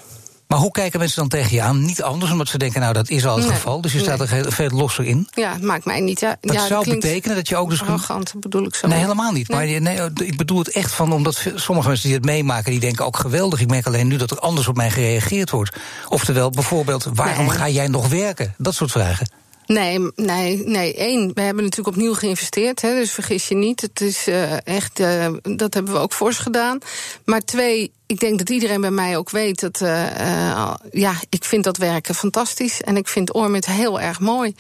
Maar 0.48 0.60
hoe 0.60 0.72
kijken 0.72 1.00
mensen 1.00 1.20
dan 1.20 1.30
tegen 1.30 1.56
je 1.56 1.62
aan? 1.62 1.86
Niet 1.86 2.04
anders, 2.04 2.32
omdat 2.32 2.48
ze 2.48 2.58
denken, 2.58 2.82
nou, 2.82 2.94
dat 2.94 3.10
is 3.10 3.26
al 3.26 3.36
het 3.36 3.46
Nee, 3.46 3.56
geval. 3.56 3.82
Dus 3.82 3.94
je 3.94 4.00
staat 4.00 4.20
er 4.20 4.30
nee. 4.32 4.44
veel 4.44 4.70
losser 4.70 5.06
in. 5.06 5.28
Ja, 5.34 5.54
het 5.54 5.62
maakt 5.62 5.86
mij 5.86 6.00
niet 6.00 6.24
uit. 6.24 6.38
Dat 6.42 6.56
ja, 6.56 6.66
zou 6.68 6.90
betekenen 6.90 7.36
dat 7.36 7.48
je 7.48 7.56
ook 7.56 7.70
dus... 7.70 7.82
Arrogant 7.82 8.34
bedoel 8.40 8.66
ik 8.66 8.76
zo. 8.76 8.88
Nee, 8.88 9.00
helemaal 9.00 9.32
niet. 9.32 9.48
Nee. 9.48 9.80
Maar 9.82 9.82
nee, 9.82 10.10
ik 10.28 10.38
bedoel 10.38 10.58
het 10.58 10.70
echt 10.70 10.92
van, 10.92 11.14
omdat 11.14 11.46
sommige 11.56 11.88
mensen 11.88 12.08
die 12.08 12.18
het 12.18 12.26
meemaken, 12.26 12.72
die 12.72 12.80
denken 12.80 13.06
ook 13.06 13.18
geweldig. 13.18 13.60
Ik 13.60 13.70
merk 13.70 13.86
alleen 13.86 14.08
nu 14.08 14.18
dat 14.18 14.32
er 14.32 14.40
anders 14.40 14.68
op 14.68 14.76
mij 14.76 14.92
gereageerd 14.92 15.50
wordt. 15.50 15.78
Oftewel, 16.08 16.50
bijvoorbeeld, 16.50 17.08
waarom 17.14 17.50
ga 17.50 17.70
jij 17.70 17.88
nog 17.88 18.08
werken? 18.08 18.54
Dat 18.58 18.76
soort 18.76 18.92
vragen. 18.92 19.28
Nee, 19.68 20.12
nee, 20.16 20.64
nee. 20.66 20.94
Eén, 20.98 21.32
we 21.34 21.42
hebben 21.42 21.64
natuurlijk 21.64 21.96
opnieuw 21.96 22.14
geïnvesteerd. 22.14 22.82
Hè, 22.82 22.94
dus 22.94 23.12
vergis 23.12 23.48
je 23.48 23.56
niet. 23.56 23.82
Het 23.82 24.02
is 24.02 24.28
uh, 24.28 24.68
echt, 24.68 25.00
uh, 25.00 25.28
dat 25.42 25.74
hebben 25.74 25.94
we 25.94 26.00
ook 26.00 26.14
fors 26.14 26.38
gedaan. 26.38 26.80
Maar 27.26 27.42
twee, 27.42 27.92
ik 28.06 28.20
denk 28.20 28.38
dat 28.38 28.50
iedereen 28.50 28.82
bij 28.82 28.92
mij 28.92 29.18
ook 29.18 29.30
weet 29.30 29.60
dat. 29.60 29.82
Uh, 29.82 30.74
ja, 30.92 31.14
ik 31.30 31.44
vind 31.44 31.64
dat 31.64 31.78
werken 31.78 32.16
fantastisch. 32.16 32.82
En 32.82 32.98
ik 32.98 33.08
vind 33.08 33.34
Ormit 33.34 33.66
heel 33.66 34.02
erg 34.02 34.20
mooi. 34.20 34.56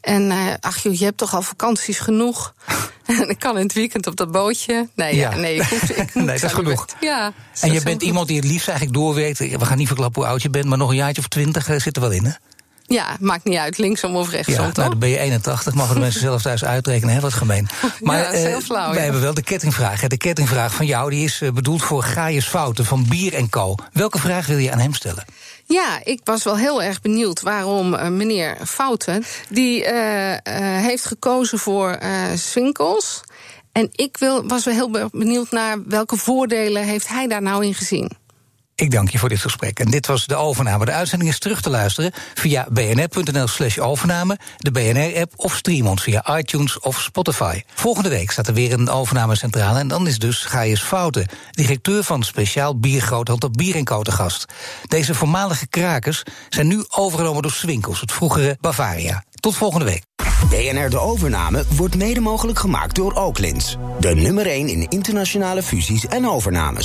En 0.00 0.32
ach 0.60 0.82
joh, 0.82 0.94
je 0.94 1.04
hebt 1.04 1.18
toch 1.18 1.34
al 1.34 1.42
vakanties 1.42 1.98
genoeg. 1.98 2.54
en 3.06 3.28
ik 3.28 3.38
kan 3.38 3.56
in 3.56 3.62
het 3.62 3.72
weekend 3.72 4.06
op 4.06 4.16
dat 4.16 4.32
bootje. 4.32 4.88
Nee, 4.94 5.16
ja. 5.16 5.30
ja 5.30 5.36
nee, 5.36 5.54
ik 5.54 6.14
nee, 6.14 6.26
dat 6.26 6.42
is 6.42 6.52
genoeg. 6.52 6.86
Ja, 7.00 7.32
en 7.60 7.72
je 7.72 7.82
bent 7.82 8.02
iemand 8.02 8.28
die 8.28 8.36
het 8.36 8.46
liefst 8.46 8.68
eigenlijk 8.68 8.98
doorwerkt. 8.98 9.38
We 9.38 9.64
gaan 9.64 9.78
niet 9.78 9.86
verklappen 9.86 10.22
hoe 10.22 10.30
oud 10.30 10.42
je 10.42 10.50
bent, 10.50 10.64
maar 10.64 10.78
nog 10.78 10.90
een 10.90 10.96
jaartje 10.96 11.22
of 11.22 11.28
twintig 11.28 11.64
zit 11.76 11.96
er 11.96 12.02
wel 12.02 12.10
in, 12.10 12.24
hè? 12.24 12.32
Ja, 12.86 13.16
maakt 13.20 13.44
niet 13.44 13.58
uit, 13.58 13.78
linksom 13.78 14.16
of 14.16 14.30
rechtsom, 14.30 14.54
ja, 14.54 14.60
nou, 14.60 14.88
dan 14.90 14.98
ben 14.98 15.08
je 15.08 15.18
81, 15.18 15.74
mogen 15.74 15.94
de 15.94 16.00
mensen 16.00 16.20
zelf 16.20 16.42
thuis 16.42 16.64
uitrekenen, 16.64 17.14
hè, 17.14 17.20
wat 17.20 17.32
gemeen. 17.32 17.68
Maar 18.00 18.18
ja, 18.18 18.32
eh, 18.32 18.56
flauw, 18.56 18.92
wij 18.92 19.02
hebben 19.02 19.20
wel 19.20 19.34
de 19.34 19.42
kettingvraag. 19.42 20.00
De 20.00 20.16
kettingvraag 20.16 20.74
van 20.74 20.86
jou 20.86 21.10
die 21.10 21.24
is 21.24 21.40
uh, 21.40 21.50
bedoeld 21.50 21.82
voor 21.82 22.02
Gaius 22.02 22.46
Fouten 22.46 22.84
van 22.84 23.06
Bier 23.08 23.34
en 23.34 23.48
Co. 23.48 23.74
Welke 23.92 24.18
vraag 24.18 24.46
wil 24.46 24.58
je 24.58 24.72
aan 24.72 24.78
hem 24.78 24.94
stellen? 24.94 25.24
Ja, 25.66 26.00
ik 26.04 26.20
was 26.24 26.44
wel 26.44 26.56
heel 26.56 26.82
erg 26.82 27.00
benieuwd 27.00 27.40
waarom 27.40 27.94
uh, 27.94 28.08
meneer 28.08 28.56
Fouten... 28.64 29.24
die 29.48 29.84
heeft 30.80 31.04
gekozen 31.04 31.58
voor 31.58 31.98
Swinkels. 32.34 33.20
En 33.72 33.88
ik 33.92 34.16
wil, 34.16 34.46
was 34.46 34.64
wel 34.64 34.74
heel 34.74 35.08
benieuwd 35.10 35.50
naar 35.50 35.78
welke 35.86 36.16
voordelen 36.16 36.82
heeft 36.82 37.08
hij 37.08 37.26
daar 37.26 37.42
nou 37.42 37.64
in 37.64 37.74
gezien. 37.74 38.10
Ik 38.76 38.90
dank 38.90 39.10
je 39.10 39.18
voor 39.18 39.28
dit 39.28 39.40
gesprek. 39.40 39.78
En 39.78 39.90
dit 39.90 40.06
was 40.06 40.26
de 40.26 40.34
overname. 40.34 40.84
De 40.84 40.92
uitzending 40.92 41.30
is 41.30 41.38
terug 41.38 41.60
te 41.60 41.70
luisteren 41.70 42.12
via 42.34 42.66
bnr.nl 42.70 43.46
slash 43.46 43.78
overname, 43.78 44.38
de 44.56 44.70
BNR-app 44.70 45.32
of 45.36 45.56
stream 45.56 45.86
ons 45.86 46.02
via 46.02 46.36
iTunes 46.38 46.80
of 46.80 47.00
Spotify. 47.00 47.62
Volgende 47.74 48.08
week 48.08 48.30
staat 48.30 48.46
er 48.46 48.54
weer 48.54 48.72
een 48.72 48.90
overnamecentrale 48.90 49.78
en 49.78 49.88
dan 49.88 50.06
is 50.06 50.18
dus 50.18 50.44
Gaius 50.44 50.82
Fouten, 50.82 51.26
directeur 51.50 52.04
van 52.04 52.22
speciaal 52.22 52.78
biergroothandel 52.78 53.50
Bier 53.50 53.76
en 53.76 53.84
Koten 53.84 54.12
gast. 54.12 54.44
Deze 54.88 55.14
voormalige 55.14 55.66
krakers 55.66 56.22
zijn 56.48 56.66
nu 56.66 56.84
overgenomen 56.88 57.42
door 57.42 57.52
Swinkels, 57.52 58.00
het 58.00 58.12
vroegere 58.12 58.56
Bavaria. 58.60 59.24
Tot 59.40 59.56
volgende 59.56 59.84
week. 59.84 60.02
BNR 60.48 60.90
De 60.90 60.98
Overname 60.98 61.64
wordt 61.76 61.96
mede 61.96 62.20
mogelijk 62.20 62.58
gemaakt 62.58 62.94
door 62.94 63.12
Oaklins. 63.12 63.76
De 64.00 64.14
nummer 64.14 64.46
1 64.46 64.68
in 64.68 64.86
internationale 64.88 65.62
fusies 65.62 66.06
en 66.06 66.28
overnames. 66.28 66.82